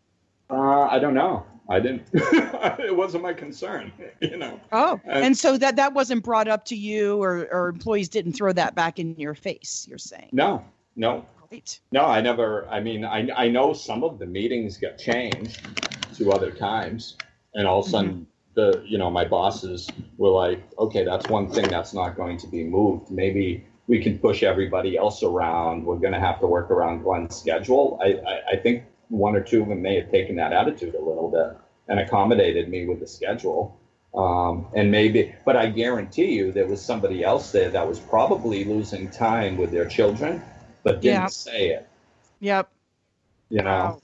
[0.49, 1.45] Uh, I don't know.
[1.71, 2.03] I didn't.
[2.13, 4.59] it wasn't my concern, you know.
[4.73, 8.33] Oh, and, and, so that that wasn't brought up to you, or or employees didn't
[8.33, 9.85] throw that back in your face.
[9.87, 10.29] You're saying?
[10.33, 10.65] No,
[10.97, 11.25] no.
[11.47, 11.79] Great.
[11.93, 12.67] No, I never.
[12.67, 15.61] I mean, I I know some of the meetings got changed
[16.17, 17.17] to other times,
[17.55, 18.11] and all of a sudden.
[18.11, 18.23] Mm-hmm.
[18.53, 22.47] The you know my bosses were like, okay, that's one thing that's not going to
[22.47, 23.09] be moved.
[23.09, 25.85] Maybe we can push everybody else around.
[25.85, 27.97] We're going to have to work around Glenn's schedule.
[28.03, 30.99] I, I, I think one or two of them may have taken that attitude a
[30.99, 33.77] little bit and accommodated me with the schedule.
[34.13, 38.65] Um, and maybe, but I guarantee you there was somebody else there that was probably
[38.65, 40.41] losing time with their children,
[40.83, 41.29] but didn't yep.
[41.31, 41.87] say it.
[42.41, 42.69] Yep.
[43.49, 44.01] You know, wow.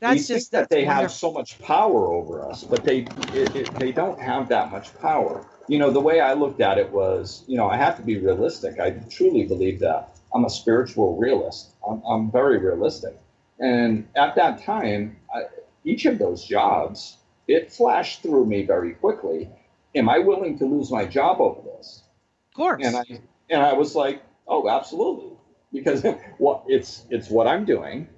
[0.00, 1.02] that's just that they wonderful.
[1.02, 4.96] have so much power over us, but they it, it, they don't have that much
[5.00, 5.44] power.
[5.68, 8.18] You know, the way I looked at it was, you know, I have to be
[8.18, 8.80] realistic.
[8.80, 10.16] I truly believe that.
[10.34, 11.70] I'm a spiritual realist.
[11.88, 13.18] I'm, I'm very realistic.
[13.58, 15.44] And at that time, I,
[15.86, 17.16] each of those jobs,
[17.48, 19.48] it flashed through me very quickly.
[19.94, 22.02] Am I willing to lose my job over this?
[22.50, 22.84] Of course.
[22.84, 23.04] And I
[23.48, 25.36] and I was like, oh, absolutely,
[25.72, 26.04] because
[26.38, 28.08] what it's it's what I'm doing.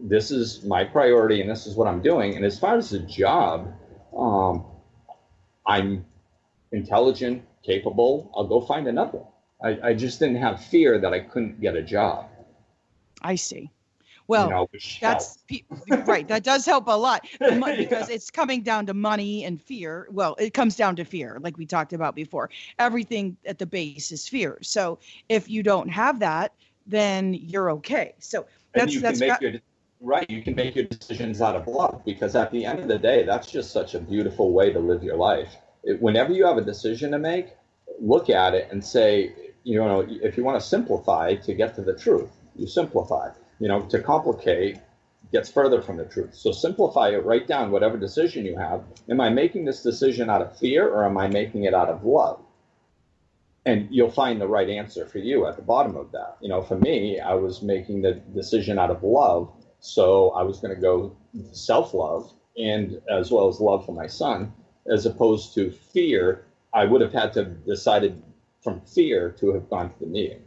[0.00, 2.36] This is my priority, and this is what I'm doing.
[2.36, 3.74] And as far as the job,
[4.16, 4.64] um,
[5.66, 6.06] I'm
[6.70, 8.30] intelligent, capable.
[8.36, 9.22] I'll go find another.
[9.60, 12.26] I, I just didn't have fear that I couldn't get a job.
[13.20, 13.72] I see.
[14.28, 14.68] Well, you know,
[15.00, 15.38] that's
[16.06, 16.28] right.
[16.28, 18.14] That does help a lot because yeah.
[18.14, 20.06] it's coming down to money and fear.
[20.10, 22.50] Well, it comes down to fear, like we talked about before.
[22.78, 24.58] Everything at the base is fear.
[24.60, 24.98] So
[25.30, 26.52] if you don't have that,
[26.86, 28.14] then you're okay.
[28.18, 29.54] So that's that's got, your,
[30.00, 30.28] right.
[30.28, 33.22] You can make your decisions out of love because at the end of the day,
[33.24, 35.56] that's just such a beautiful way to live your life.
[35.84, 37.54] It, whenever you have a decision to make,
[37.98, 39.32] look at it and say,
[39.64, 43.68] you know, if you want to simplify to get to the truth, you simplify you
[43.68, 44.78] know, to complicate
[45.32, 46.34] gets further from the truth.
[46.34, 48.82] So simplify it, write down whatever decision you have.
[49.10, 52.04] Am I making this decision out of fear or am I making it out of
[52.04, 52.40] love?
[53.66, 56.38] And you'll find the right answer for you at the bottom of that.
[56.40, 59.52] You know, for me, I was making the decision out of love.
[59.80, 61.14] So I was going to go
[61.52, 64.52] self love and as well as love for my son,
[64.90, 66.46] as opposed to fear.
[66.72, 68.22] I would have had to have decided
[68.62, 70.42] from fear to have gone to the meeting.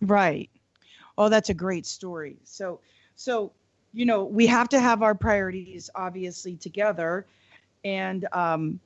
[0.00, 0.50] Right.
[1.18, 2.36] Oh, that's a great story.
[2.44, 2.80] So,
[3.14, 3.52] so
[3.92, 7.26] you know, we have to have our priorities obviously together,
[7.84, 8.80] and um,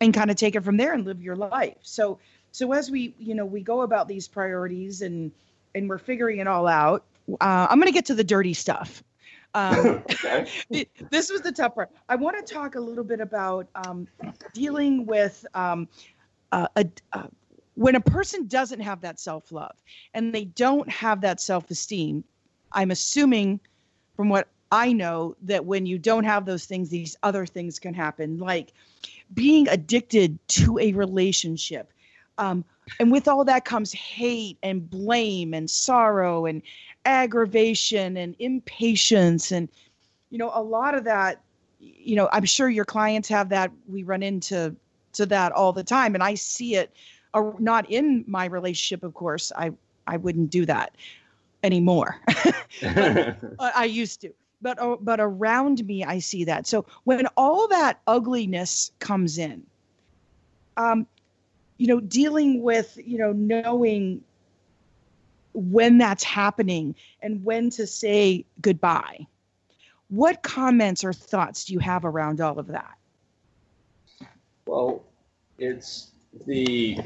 [0.00, 1.76] and kind of take it from there and live your life.
[1.82, 2.18] So,
[2.52, 5.32] so as we you know we go about these priorities and
[5.74, 7.04] and we're figuring it all out.
[7.40, 9.02] Uh, I'm going to get to the dirty stuff.
[9.54, 10.02] Um,
[11.10, 11.90] this was the tough part.
[12.08, 14.08] I want to talk a little bit about um,
[14.54, 15.88] dealing with um,
[16.50, 17.28] uh, a, a,
[17.74, 19.74] when a person doesn't have that self love
[20.14, 22.24] and they don't have that self esteem,
[22.72, 23.60] I'm assuming
[24.16, 27.94] from what I know that when you don't have those things, these other things can
[27.94, 28.72] happen, like
[29.34, 31.92] being addicted to a relationship.
[32.38, 32.64] Um,
[32.98, 36.62] and with all that comes hate and blame and sorrow and
[37.04, 39.52] aggravation and impatience.
[39.52, 39.68] And,
[40.30, 41.42] you know, a lot of that,
[41.82, 44.74] you know i'm sure your clients have that we run into
[45.12, 46.92] to that all the time and i see it
[47.34, 49.70] uh, not in my relationship of course i
[50.06, 50.94] i wouldn't do that
[51.62, 52.20] anymore.
[52.82, 54.32] I used to.
[54.60, 56.66] But uh, but around me i see that.
[56.66, 59.64] So when all that ugliness comes in
[60.76, 61.06] um
[61.78, 64.22] you know dealing with you know knowing
[65.54, 69.26] when that's happening and when to say goodbye
[70.08, 72.96] what comments or thoughts do you have around all of that?
[74.66, 75.02] Well
[75.58, 76.11] it's
[76.46, 76.98] the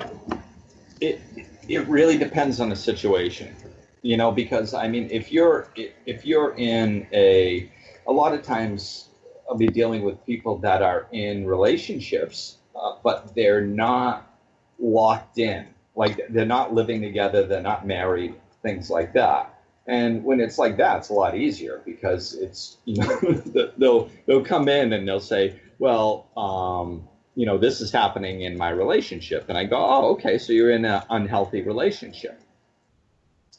[1.00, 1.20] it
[1.68, 3.54] it really depends on the situation
[4.02, 5.68] you know because i mean if you're
[6.06, 7.70] if you're in a
[8.06, 9.08] a lot of times
[9.48, 14.36] i'll be dealing with people that are in relationships uh, but they're not
[14.78, 15.66] locked in.
[15.94, 19.52] Like they're not living together they're not married things like that.
[19.86, 24.44] And when it's like that it's a lot easier because it's you know they'll they'll
[24.44, 29.46] come in and they'll say well um, you know this is happening in my relationship
[29.49, 32.40] and i go oh okay so you're in an unhealthy relationship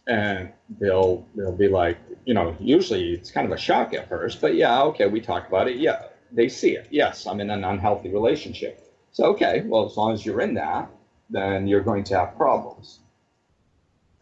[0.07, 4.41] and they'll they'll be like, you know, usually it's kind of a shock at first,
[4.41, 5.77] but yeah, okay, we talk about it.
[5.77, 6.87] Yeah, they see it.
[6.91, 8.81] Yes, I'm in an unhealthy relationship.
[9.11, 10.89] So okay, well, as long as you're in that,
[11.29, 12.99] then you're going to have problems.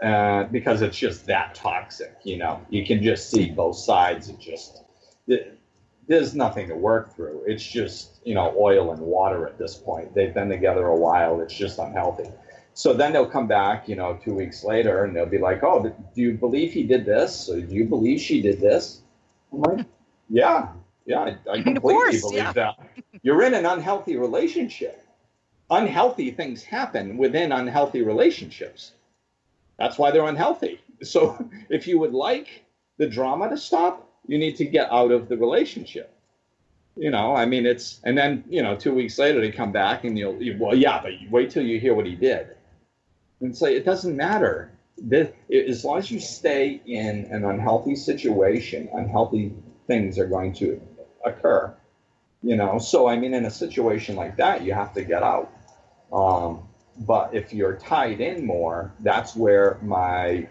[0.04, 2.60] Uh, because it's just that toxic, you know.
[2.70, 4.30] You can just see both sides.
[4.30, 4.84] It just
[6.08, 7.44] there's nothing to work through.
[7.48, 10.14] It's just you know oil and water at this point.
[10.14, 11.42] They've been together a while.
[11.42, 12.30] It's just unhealthy.
[12.74, 15.84] So then they'll come back, you know, two weeks later, and they'll be like, "Oh,
[15.84, 17.50] do you believe he did this?
[17.50, 19.02] Or do you believe she did this?"
[19.52, 19.86] I'm like,
[20.30, 20.70] "Yeah,
[21.06, 22.54] yeah, I, I completely course, believe yeah.
[22.54, 22.76] that.
[23.22, 25.02] You're in an unhealthy relationship.
[25.70, 28.92] Unhealthy things happen within unhealthy relationships.
[29.80, 30.80] That's why they're unhealthy.
[31.02, 32.66] So if you would like
[32.98, 36.12] the drama to stop, you need to get out of the relationship."
[36.98, 40.06] you know i mean it's and then you know two weeks later they come back
[40.06, 42.56] and you'll you, well yeah but wait till you hear what he did
[43.42, 44.72] and say it doesn't matter.
[44.98, 49.54] This, as long as you stay in an unhealthy situation, unhealthy
[49.88, 50.82] things are going to
[51.26, 51.74] occur.
[52.42, 55.52] You know, so I mean, in a situation like that, you have to get out.
[56.14, 56.68] Um,
[57.00, 60.48] but if you're tied in more, that's where my,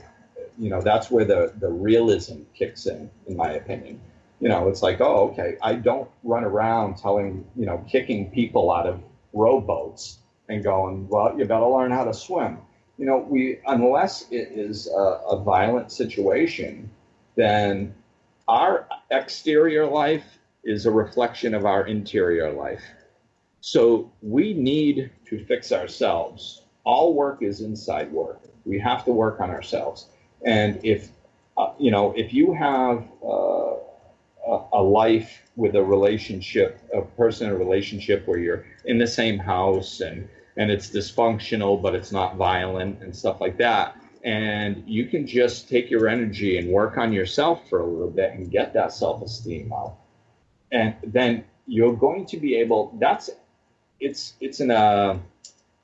[0.58, 4.00] you know, that's where the the realism kicks in, in my opinion.
[4.40, 8.70] You know, it's like, oh, okay, I don't run around telling, you know, kicking people
[8.70, 9.00] out of
[9.32, 12.58] rowboats and going, well, you better learn how to swim
[12.96, 16.90] you know, we unless it is a, a violent situation,
[17.34, 17.94] then
[18.46, 22.82] our exterior life is a reflection of our interior life.
[23.60, 26.62] So we need to fix ourselves.
[26.84, 28.40] All work is inside work.
[28.64, 30.08] We have to work on ourselves.
[30.44, 31.10] And if
[31.56, 33.76] uh, you know, if you have uh,
[34.72, 39.38] a, life with a relationship, a person in a relationship where you're in the same
[39.38, 43.96] house and and it's dysfunctional, but it's not violent and stuff like that.
[44.22, 48.32] And you can just take your energy and work on yourself for a little bit
[48.32, 49.96] and get that self esteem out.
[50.72, 53.30] And then you're going to be able, that's,
[54.00, 55.20] it's, it's in a,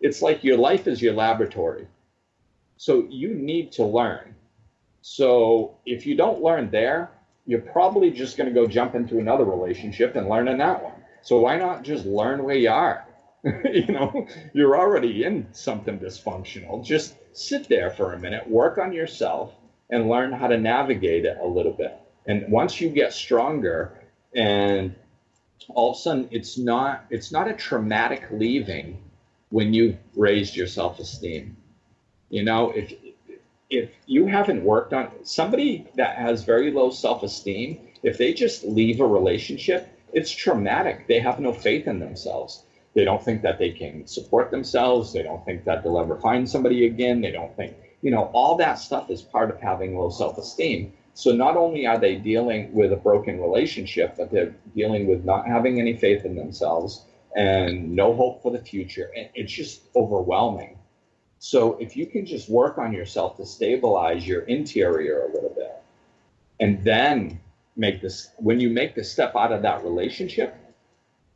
[0.00, 1.86] it's like your life is your laboratory.
[2.76, 4.34] So you need to learn.
[5.02, 7.10] So if you don't learn there,
[7.46, 10.94] you're probably just going to go jump into another relationship and learn in that one.
[11.22, 13.04] So why not just learn where you are?
[13.44, 16.84] you know, you're already in something dysfunctional.
[16.84, 19.52] Just sit there for a minute, work on yourself,
[19.88, 21.98] and learn how to navigate it a little bit.
[22.26, 23.92] And once you get stronger,
[24.34, 24.94] and
[25.68, 29.02] all of a sudden, it's not it's not a traumatic leaving
[29.48, 31.56] when you've raised your self-esteem.
[32.28, 32.92] You know, if
[33.70, 39.00] if you haven't worked on somebody that has very low self-esteem, if they just leave
[39.00, 41.06] a relationship, it's traumatic.
[41.08, 45.12] They have no faith in themselves they don't think that they can support themselves.
[45.12, 47.20] They don't think that they'll ever find somebody again.
[47.20, 50.92] They don't think, you know, all that stuff is part of having low self esteem.
[51.14, 55.46] So not only are they dealing with a broken relationship, but they're dealing with not
[55.46, 57.04] having any faith in themselves
[57.36, 59.10] and no hope for the future.
[59.16, 60.79] And it's just overwhelming.
[61.40, 65.74] So if you can just work on yourself to stabilize your interior a little bit,
[66.60, 67.40] and then
[67.76, 70.54] make this, when you make the step out of that relationship,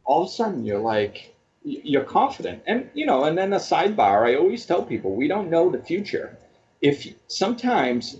[0.05, 1.35] all of a sudden you're like,
[1.65, 2.63] you're confident.
[2.67, 5.83] And, you know, and then a sidebar, I always tell people we don't know the
[5.83, 6.37] future.
[6.83, 8.19] If sometimes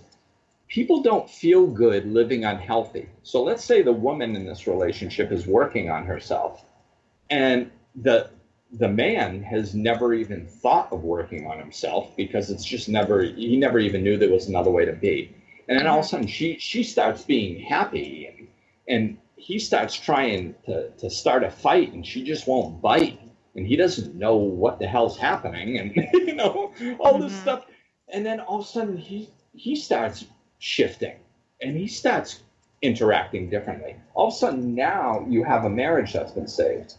[0.67, 3.07] people don't feel good living unhealthy.
[3.21, 6.65] So let's say the woman in this relationship is working on herself
[7.29, 8.31] and the
[8.77, 13.57] the man has never even thought of working on himself because it's just never he
[13.57, 15.33] never even knew there was another way to be.
[15.67, 18.47] And then all of a sudden she she starts being happy and
[18.87, 23.19] and he starts trying to, to start a fight and she just won't bite
[23.55, 27.41] and he doesn't know what the hell's happening and you know all this mm-hmm.
[27.41, 27.65] stuff
[28.09, 30.25] and then all of a sudden he he starts
[30.59, 31.15] shifting
[31.61, 32.43] and he starts
[32.81, 36.95] interacting differently all of a sudden now you have a marriage that's been saved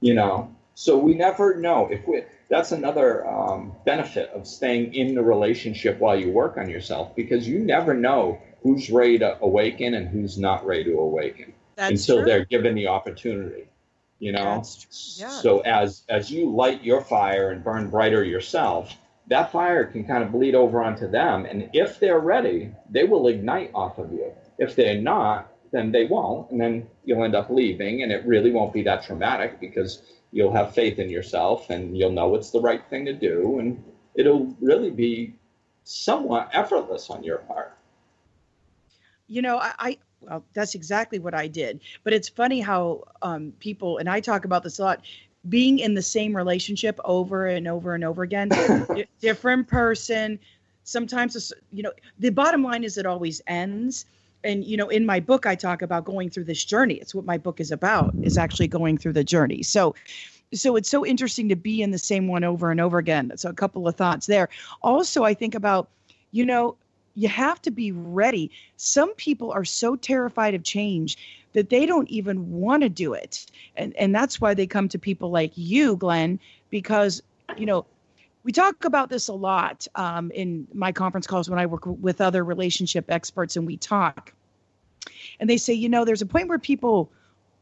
[0.00, 5.16] you know so we never know if we that's another um, benefit of staying in
[5.16, 9.94] the relationship while you work on yourself because you never know who's ready to awaken
[9.94, 12.26] and who's not ready to awaken That's until true.
[12.26, 13.64] they're given the opportunity
[14.20, 14.62] you know
[15.16, 15.28] yeah.
[15.28, 18.94] so as as you light your fire and burn brighter yourself
[19.26, 23.26] that fire can kind of bleed over onto them and if they're ready they will
[23.26, 27.50] ignite off of you if they're not then they won't and then you'll end up
[27.50, 30.02] leaving and it really won't be that traumatic because
[30.32, 33.82] you'll have faith in yourself and you'll know it's the right thing to do and
[34.14, 35.34] it'll really be
[35.84, 37.78] somewhat effortless on your part
[39.28, 41.80] you know, I, I well, that's exactly what I did.
[42.02, 45.04] But it's funny how um, people, and I talk about this a lot,
[45.48, 48.50] being in the same relationship over and over and over again,
[49.20, 50.40] different person.
[50.82, 54.06] Sometimes, you know, the bottom line is it always ends.
[54.44, 56.94] And, you know, in my book, I talk about going through this journey.
[56.94, 59.62] It's what my book is about, is actually going through the journey.
[59.62, 59.94] So,
[60.54, 63.32] so it's so interesting to be in the same one over and over again.
[63.36, 64.48] So a couple of thoughts there.
[64.82, 65.88] Also, I think about,
[66.30, 66.76] you know,
[67.14, 68.50] you have to be ready.
[68.76, 71.18] Some people are so terrified of change
[71.52, 73.44] that they don't even want to do it.
[73.76, 76.38] And and that's why they come to people like you, Glenn,
[76.70, 77.20] because
[77.56, 77.84] you know,
[78.48, 82.22] we talk about this a lot um, in my conference calls when I work with
[82.22, 84.32] other relationship experts and we talk.
[85.38, 87.12] And they say, you know, there's a point where people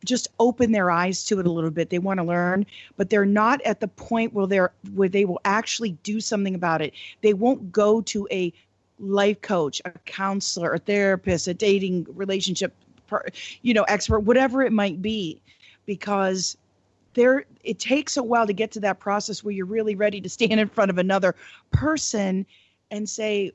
[0.04, 1.90] just open their eyes to it a little bit.
[1.90, 2.66] They want to learn,
[2.96, 6.80] but they're not at the point where they're where they will actually do something about
[6.82, 6.92] it.
[7.20, 8.52] They won't go to a
[9.00, 12.72] life coach, a counselor, a therapist, a dating relationship,
[13.62, 15.40] you know, expert, whatever it might be,
[15.84, 16.56] because
[17.16, 20.28] there it takes a while to get to that process where you're really ready to
[20.28, 21.34] stand in front of another
[21.72, 22.46] person
[22.92, 23.50] and say,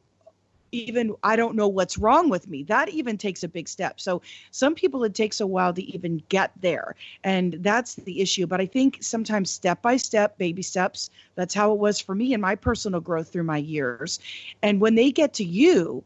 [0.74, 2.64] even I don't know what's wrong with me.
[2.64, 3.99] That even takes a big step.
[3.99, 6.95] So some people it takes a while to even get there.
[7.24, 8.47] And that's the issue.
[8.47, 12.34] But I think sometimes step by step, baby steps, that's how it was for me
[12.34, 14.20] in my personal growth through my years.
[14.62, 16.03] And when they get to you,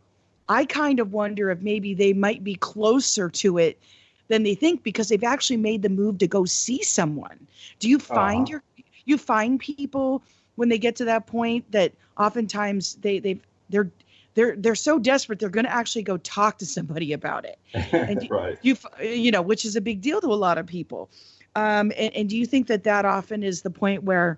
[0.50, 3.80] I kind of wonder if maybe they might be closer to it
[4.28, 7.48] than they think because they've actually made the move to go see someone.
[7.80, 8.52] Do you find uh-huh.
[8.52, 8.64] your
[9.06, 10.24] you find people
[10.56, 13.90] when they get to that point that oftentimes they they've they're
[14.34, 17.60] they're they're so desperate they're going to actually go talk to somebody about it?
[17.92, 18.58] And right.
[18.62, 21.10] you you know which is a big deal to a lot of people.
[21.56, 24.38] Um, and, and do you think that that often is the point where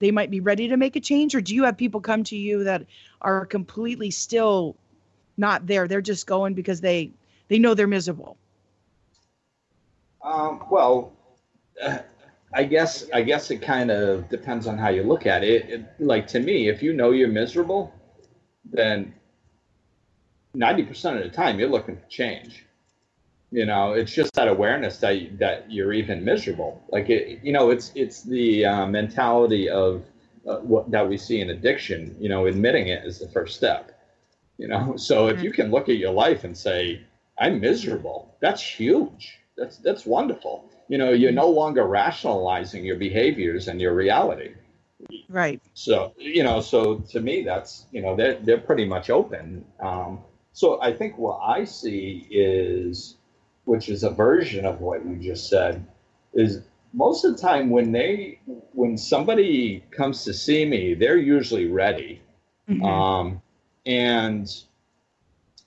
[0.00, 1.34] they might be ready to make a change?
[1.36, 2.84] Or do you have people come to you that
[3.22, 4.74] are completely still
[5.36, 5.86] not there?
[5.86, 7.10] They're just going because they
[7.48, 8.36] they know they're miserable
[10.22, 11.12] um, well
[11.82, 11.98] uh,
[12.54, 15.68] I guess I guess it kind of depends on how you look at it.
[15.68, 15.84] it.
[15.98, 17.92] Like to me, if you know you're miserable,
[18.64, 19.14] then
[20.56, 22.64] 90% of the time you're looking for change
[23.50, 27.52] you know it's just that awareness that you, that you're even miserable like it you
[27.52, 30.04] know it's it's the uh, mentality of
[30.46, 33.92] uh, what that we see in addiction you know admitting it is the first step
[34.58, 37.00] you know so if you can look at your life and say
[37.38, 43.68] i'm miserable that's huge that's that's wonderful you know you're no longer rationalizing your behaviors
[43.68, 44.54] and your reality
[45.28, 49.64] right so you know so to me that's you know they're, they're pretty much open
[49.80, 50.20] um,
[50.58, 53.16] so I think what I see is,
[53.64, 55.86] which is a version of what you just said,
[56.34, 58.40] is most of the time when they
[58.72, 62.20] when somebody comes to see me, they're usually ready.
[62.68, 62.84] Mm-hmm.
[62.84, 63.42] Um,
[63.86, 64.52] and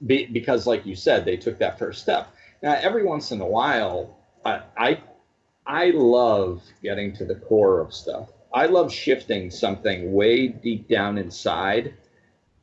[0.06, 2.36] be, because, like you said, they took that first step.
[2.62, 5.02] Now, every once in a while, I, I
[5.66, 8.30] I love getting to the core of stuff.
[8.54, 11.94] I love shifting something way deep down inside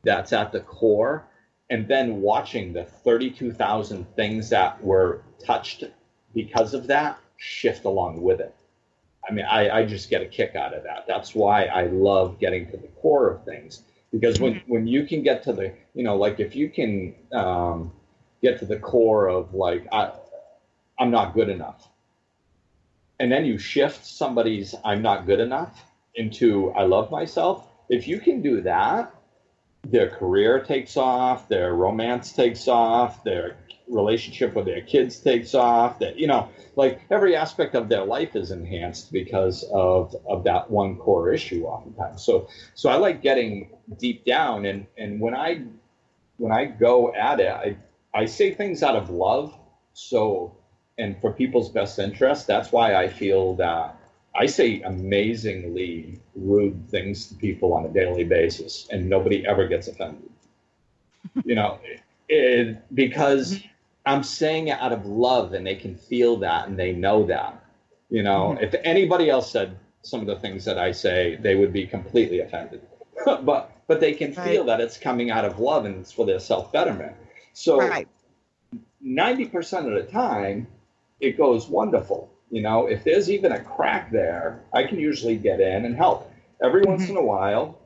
[0.03, 1.26] that's at the core
[1.70, 5.84] and then watching the 32,000 things that were touched
[6.34, 8.55] because of that shift along with it.
[9.28, 11.07] I mean, I, I just get a kick out of that.
[11.07, 14.72] That's why I love getting to the core of things because when, mm-hmm.
[14.72, 17.92] when you can get to the, you know, like if you can um,
[18.43, 20.12] get to the core of like, I,
[20.99, 21.89] I'm not good enough.
[23.20, 25.84] And then you shift somebody's I'm not good enough
[26.14, 27.66] into I love myself.
[27.89, 29.12] If you can do that,
[29.84, 33.57] their career takes off, their romance takes off, their
[33.89, 38.36] relationship with their kids takes off that you know like every aspect of their life
[38.36, 43.66] is enhanced because of of that one core issue oftentimes so so i like getting
[43.99, 45.59] deep down and and when i
[46.36, 47.74] when i go at it i
[48.19, 49.55] i say things out of love
[49.93, 50.55] so
[50.99, 52.47] and for people's best interest.
[52.47, 53.97] That's why I feel that
[54.35, 59.89] I say amazingly rude things to people on a daily basis, and nobody ever gets
[59.89, 60.31] offended.
[61.45, 61.79] you know,
[62.29, 63.66] it, because mm-hmm.
[64.07, 67.64] I'm saying it out of love, and they can feel that, and they know that.
[68.11, 68.64] You know, mm-hmm.
[68.64, 72.41] if anybody else said some of the things that I say, they would be completely
[72.41, 72.83] offended.
[73.25, 74.49] but but they can right.
[74.49, 77.14] feel that it's coming out of love and it's for their self betterment.
[77.59, 78.07] So right.
[79.05, 80.69] 90% of the time,
[81.19, 82.31] it goes wonderful.
[82.53, 86.31] You know, if there's even a crack there, I can usually get in and help.
[86.63, 86.93] Every mm-hmm.
[86.93, 87.77] once in a while,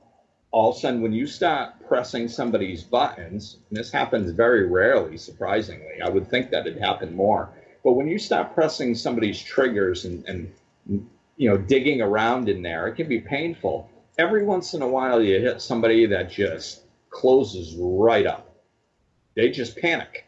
[0.50, 5.16] all of a sudden, when you start pressing somebody's buttons, and this happens very rarely,
[5.16, 7.48] surprisingly, I would think that it happened more.
[7.82, 10.52] But when you start pressing somebody's triggers and, and
[11.38, 13.88] you know digging around in there, it can be painful.
[14.18, 18.51] Every once in a while, you hit somebody that just closes right up.
[19.34, 20.26] They just panic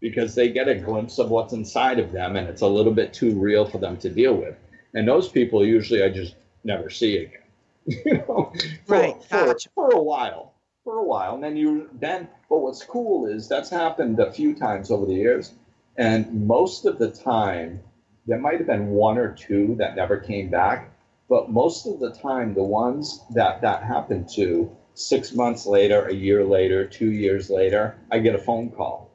[0.00, 3.14] because they get a glimpse of what's inside of them and it's a little bit
[3.14, 4.56] too real for them to deal with.
[4.94, 7.40] And those people usually I just never see again.
[7.86, 8.52] you know,
[8.86, 9.24] for, right.
[9.24, 10.54] For, for a while.
[10.84, 11.34] For a while.
[11.34, 15.14] And then you then but what's cool is that's happened a few times over the
[15.14, 15.54] years.
[15.96, 17.80] And most of the time,
[18.26, 20.90] there might have been one or two that never came back.
[21.28, 26.14] But most of the time, the ones that that happened to, six months later, a
[26.14, 29.10] year later, two years later, I get a phone call.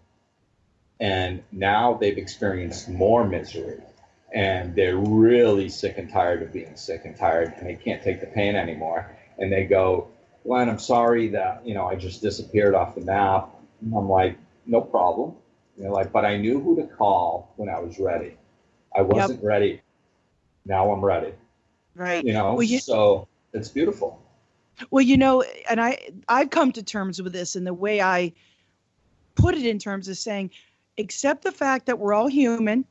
[0.99, 3.82] And now they've experienced more misery.
[4.34, 8.19] And they're really sick and tired of being sick and tired and they can't take
[8.19, 9.17] the pain anymore.
[9.39, 10.09] And they go
[10.45, 13.49] glenn i'm sorry that you know i just disappeared off the map.
[13.82, 15.34] And i'm like no problem.
[15.77, 18.38] You know like but i knew who to call when i was ready.
[18.95, 19.47] I wasn't yep.
[19.47, 19.82] ready.
[20.63, 21.34] Now i'm ready.
[21.95, 22.23] Right.
[22.23, 24.21] You know well, you, so it's beautiful
[24.91, 28.32] well you know and i i've come to terms with this and the way i
[29.36, 30.49] put it in terms of saying
[30.99, 32.86] accept the fact that we're all human.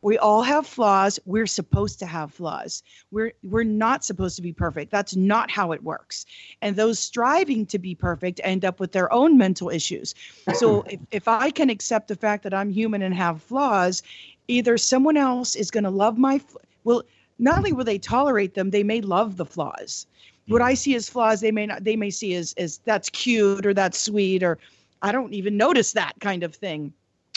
[0.00, 1.20] We all have flaws.
[1.26, 2.82] We're supposed to have flaws.
[3.12, 4.90] We're we're not supposed to be perfect.
[4.90, 6.26] That's not how it works.
[6.60, 10.16] And those striving to be perfect end up with their own mental issues.
[10.56, 14.02] So if, if I can accept the fact that I'm human and have flaws,
[14.48, 16.40] either someone else is going to love my
[16.82, 17.04] well,
[17.38, 20.06] not only will they tolerate them, they may love the flaws.
[20.52, 23.66] What I see as flaws, they may not they may see as as that's cute
[23.66, 24.58] or that's sweet or
[25.02, 26.92] I don't even notice that kind of thing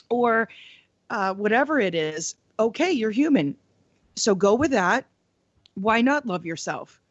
[0.10, 0.48] or
[1.10, 3.56] uh, whatever it is, okay, you're human.
[4.16, 5.06] So go with that.
[5.76, 7.02] Why not love yourself?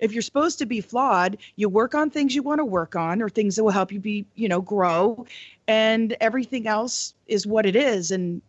[0.00, 3.20] If you're supposed to be flawed, you work on things you want to work on
[3.20, 5.26] or things that will help you be, you know, grow,
[5.68, 8.10] and everything else is what it is.
[8.10, 8.40] And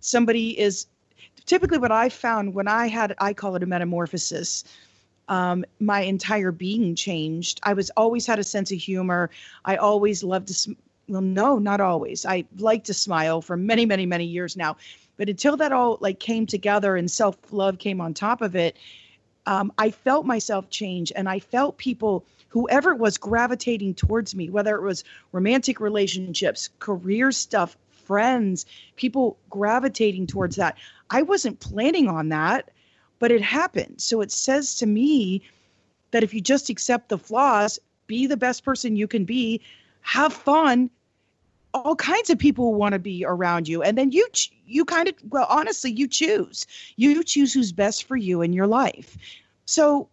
[0.00, 0.86] somebody is
[1.46, 4.64] typically what I found when I had, I call it a metamorphosis.
[5.28, 7.60] Um, my entire being changed.
[7.62, 9.30] I was always had a sense of humor.
[9.64, 10.76] I always loved to
[11.08, 12.26] well no not always.
[12.26, 14.76] I like to smile for many many many years now.
[15.16, 18.76] But until that all like came together and self-love came on top of it
[19.46, 21.12] um, i felt myself change.
[21.14, 27.32] And i felt people whoever was gravitating towards me whether it was romantic relationships career
[27.32, 28.66] stuff friends
[28.96, 30.76] people gravitating towards that.
[31.10, 32.70] I wasn't planning on that
[33.22, 34.00] but it happened.
[34.00, 35.42] So it says to me
[36.10, 39.60] that if you just accept the flaws be the best person you can be
[40.00, 40.90] have fun
[41.72, 43.80] all kinds of people want to be around you.
[43.80, 44.26] And then you
[44.66, 46.66] you kind of well honestly you choose.
[46.96, 49.16] You choose who's best for you in your life.
[49.66, 50.08] So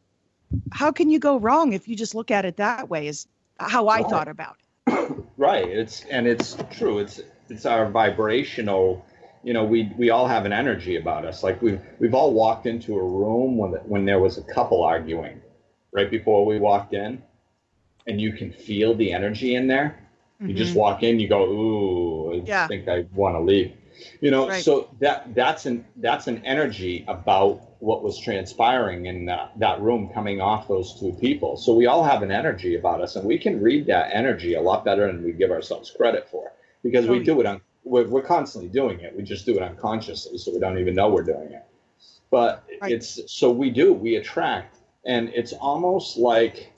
[0.71, 3.27] how can you go wrong if you just look at it that way is
[3.59, 4.09] how i right.
[4.09, 5.25] thought about it.
[5.35, 5.67] Right.
[5.67, 6.99] It's and it's true.
[6.99, 9.03] It's it's our vibrational
[9.43, 12.65] you know we we all have an energy about us like we've we've all walked
[12.65, 15.41] into a room when when there was a couple arguing
[15.91, 17.21] right before we walked in
[18.09, 19.99] and you can feel the energy in there.
[20.41, 20.49] Mm-hmm.
[20.49, 20.79] You just mm-hmm.
[20.79, 22.67] walk in, you go, ooh, I yeah.
[22.67, 23.73] think I want to leave.
[24.21, 24.63] You know, right.
[24.63, 30.09] so that that's an that's an energy about what was transpiring in that, that room
[30.13, 31.57] coming off those two people.
[31.57, 34.61] So we all have an energy about us, and we can read that energy a
[34.61, 38.07] lot better than we give ourselves credit for because oh, we do it on we're,
[38.07, 39.15] we're constantly doing it.
[39.15, 41.65] We just do it unconsciously, so we don't even know we're doing it.
[42.31, 42.91] But right.
[42.91, 46.71] it's so we do we attract, and it's almost like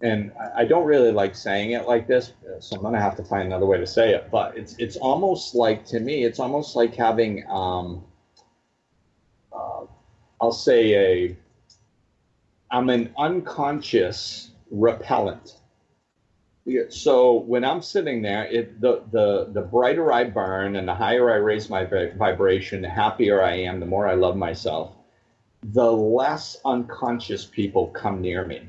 [0.00, 3.46] and I don't really like saying it like this, so I'm gonna have to find
[3.46, 4.28] another way to say it.
[4.30, 8.04] But it's it's almost like to me, it's almost like having um,
[9.52, 9.86] uh,
[10.40, 11.36] I'll say a
[12.70, 15.60] I'm an unconscious repellent.
[16.88, 21.30] So when I'm sitting there, it the the the brighter I burn and the higher
[21.30, 24.96] I raise my vibration, the happier I am, the more I love myself.
[25.62, 28.68] The less unconscious people come near me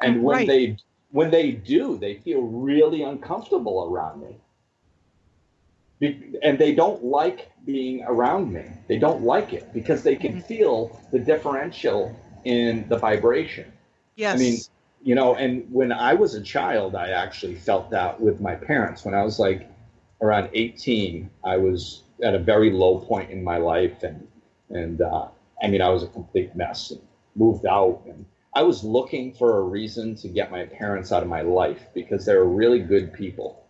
[0.00, 0.46] and when right.
[0.46, 0.76] they
[1.10, 4.36] when they do, they feel really uncomfortable around me.
[6.42, 8.64] and they don't like being around me.
[8.88, 10.40] They don't like it because they can mm-hmm.
[10.40, 13.70] feel the differential in the vibration.
[14.16, 14.34] Yes.
[14.34, 14.58] I mean,
[15.02, 19.04] you know, and when I was a child, I actually felt that with my parents.
[19.04, 19.68] When I was like
[20.20, 24.26] around 18, I was at a very low point in my life, and
[24.68, 25.28] and uh,
[25.62, 27.00] I mean, I was a complete mess and
[27.34, 31.28] moved out, and I was looking for a reason to get my parents out of
[31.28, 33.64] my life because they were really good people,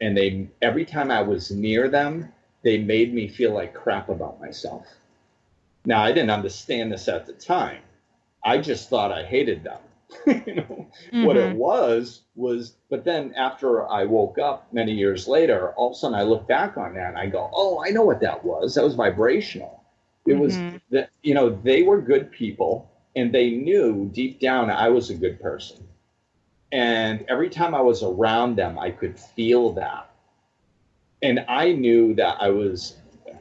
[0.00, 4.40] and they every time I was near them, they made me feel like crap about
[4.40, 4.86] myself.
[5.84, 7.82] Now I didn't understand this at the time.
[8.44, 9.78] I just thought I hated them
[10.26, 11.24] you know mm-hmm.
[11.24, 11.58] what it mm-hmm.
[11.58, 16.18] was was but then after i woke up many years later all of a sudden
[16.18, 18.84] i look back on that and i go oh i know what that was that
[18.84, 19.82] was vibrational
[20.26, 20.40] it mm-hmm.
[20.40, 20.56] was
[20.90, 25.14] that you know they were good people and they knew deep down i was a
[25.14, 25.86] good person
[26.70, 30.10] and every time i was around them i could feel that
[31.22, 32.96] and i knew that i was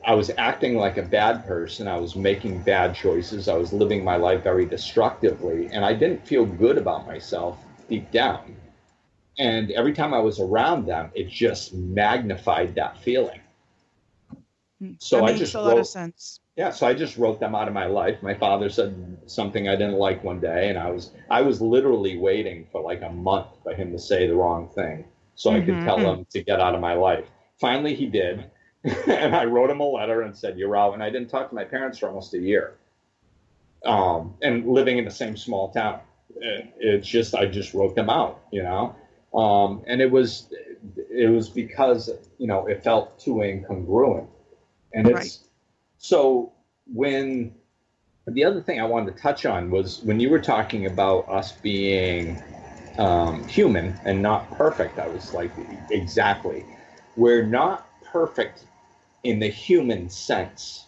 [0.06, 1.88] I was acting like a bad person.
[1.88, 3.48] I was making bad choices.
[3.48, 7.58] I was living my life very destructively, and I didn't feel good about myself
[7.90, 8.56] deep down.
[9.38, 13.40] And every time I was around them, it just magnified that feeling.
[14.80, 14.94] Hmm.
[15.00, 16.40] So that I just a lot wrote, of sense.
[16.56, 18.22] Yeah, so I just wrote them out of my life.
[18.22, 22.18] My father said something I didn't like one day, and I was I was literally
[22.18, 25.62] waiting for like a month for him to say the wrong thing so mm-hmm.
[25.62, 26.20] I could tell mm-hmm.
[26.22, 27.26] him to get out of my life.
[27.60, 28.50] Finally, he did
[29.08, 30.94] and I wrote him a letter and said, You're out.
[30.94, 32.76] And I didn't talk to my parents for almost a year.
[33.86, 36.00] Um, and living in the same small town.
[36.36, 38.96] it's just, I just wrote them out, you know?
[39.34, 40.52] Um, and it was,
[41.10, 44.28] it was because, you know, it felt too incongruent.
[44.94, 45.38] And it's, right.
[45.98, 46.54] so
[46.92, 47.54] when,
[48.28, 51.52] the other thing I wanted to touch on was when you were talking about us
[51.54, 52.42] being
[52.98, 55.52] um, human and not perfect, I was like,
[55.90, 56.66] exactly.
[57.16, 58.66] We're not perfect
[59.24, 60.86] in the human sense.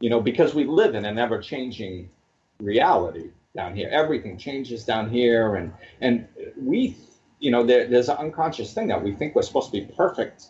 [0.00, 2.08] You know, because we live in an ever changing
[2.58, 3.88] reality down here.
[3.90, 6.96] Everything changes down here, and and we,
[7.38, 10.46] you know, there, there's an unconscious thing that we think we're supposed to be perfect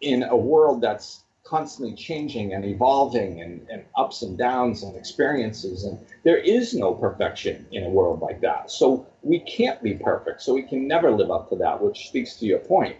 [0.00, 5.84] in a world that's constantly changing and evolving and, and ups and downs and experiences
[5.84, 10.40] and there is no perfection in a world like that so we can't be perfect
[10.40, 12.96] so we can never live up to that which speaks to your point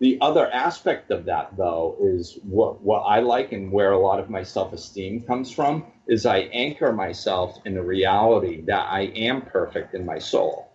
[0.00, 4.20] the other aspect of that, though, is what, what I like and where a lot
[4.20, 9.02] of my self esteem comes from is I anchor myself in the reality that I
[9.16, 10.68] am perfect in my soul.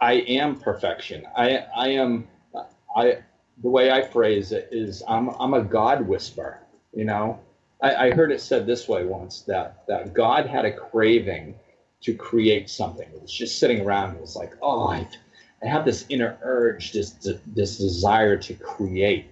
[0.00, 1.26] I am perfection.
[1.36, 2.28] I, I am,
[2.96, 3.18] I,
[3.62, 6.60] the way I phrase it is I'm, I'm a God whisper,
[6.94, 7.40] you know?
[7.82, 11.56] I, I heard it said this way once that, that God had a craving
[12.02, 13.08] to create something.
[13.12, 14.14] It was just sitting around.
[14.14, 15.06] It was like, oh, I,
[15.62, 17.10] I have this inner urge, this
[17.46, 19.26] this desire to create.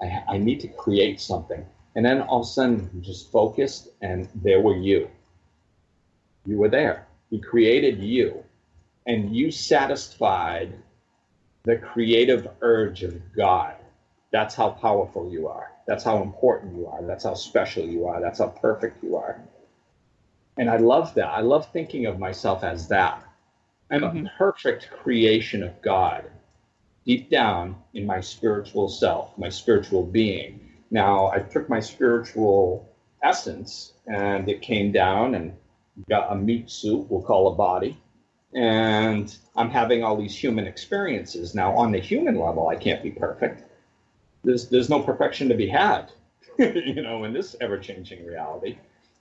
[0.00, 1.64] I, I need to create something,
[1.94, 5.10] and then all of a sudden, you just focused, and there were you.
[6.46, 7.06] You were there.
[7.30, 8.44] He created you,
[9.06, 10.74] and you satisfied
[11.64, 13.74] the creative urge of God.
[14.32, 15.70] That's how powerful you are.
[15.86, 17.02] That's how important you are.
[17.02, 18.20] That's how special you are.
[18.20, 19.40] That's how perfect you are.
[20.56, 21.28] And I love that.
[21.28, 23.22] I love thinking of myself as that.
[23.90, 24.26] I'm mm-hmm.
[24.26, 26.24] a perfect creation of God
[27.04, 30.60] deep down in my spiritual self, my spiritual being.
[30.90, 32.88] Now, I took my spiritual
[33.22, 35.54] essence and it came down and
[36.08, 37.98] got a meat suit, we'll call a body.
[38.54, 41.54] And I'm having all these human experiences.
[41.54, 43.64] Now, on the human level, I can't be perfect.
[44.44, 46.12] There's, there's no perfection to be had,
[46.58, 48.78] you know, in this ever changing reality.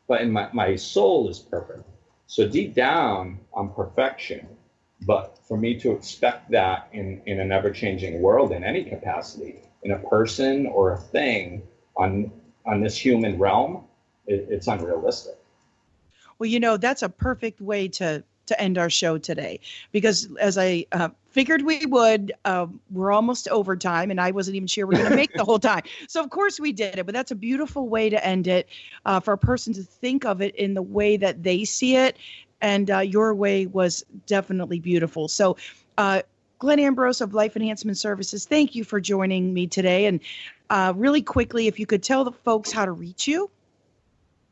[0.07, 1.84] But in my, my soul is perfect.
[2.32, 4.47] So deep down, I'm perfection.
[5.01, 9.59] But for me to expect that in, in an ever changing world in any capacity,
[9.84, 11.63] in a person or a thing
[11.97, 12.32] on
[12.65, 13.84] on this human realm,
[14.27, 15.38] it, it's unrealistic.
[16.39, 19.60] Well, you know, that's a perfect way to to end our show today
[19.91, 24.68] because as I uh, figured we would, uh, we're almost overtime and I wasn't even
[24.68, 25.84] sure we are going to make the whole time.
[26.08, 28.68] So, of course, we did it, but that's a beautiful way to end it
[29.06, 32.18] uh, for a person to think of it in the way that they see it
[32.62, 35.28] and uh, your way was definitely beautiful.
[35.28, 35.58] So,
[35.97, 36.22] uh,
[36.60, 40.06] Glenn Ambrose of Life Enhancement Services, thank you for joining me today.
[40.06, 40.20] And
[40.70, 43.49] uh, really quickly, if you could tell the folks how to reach you.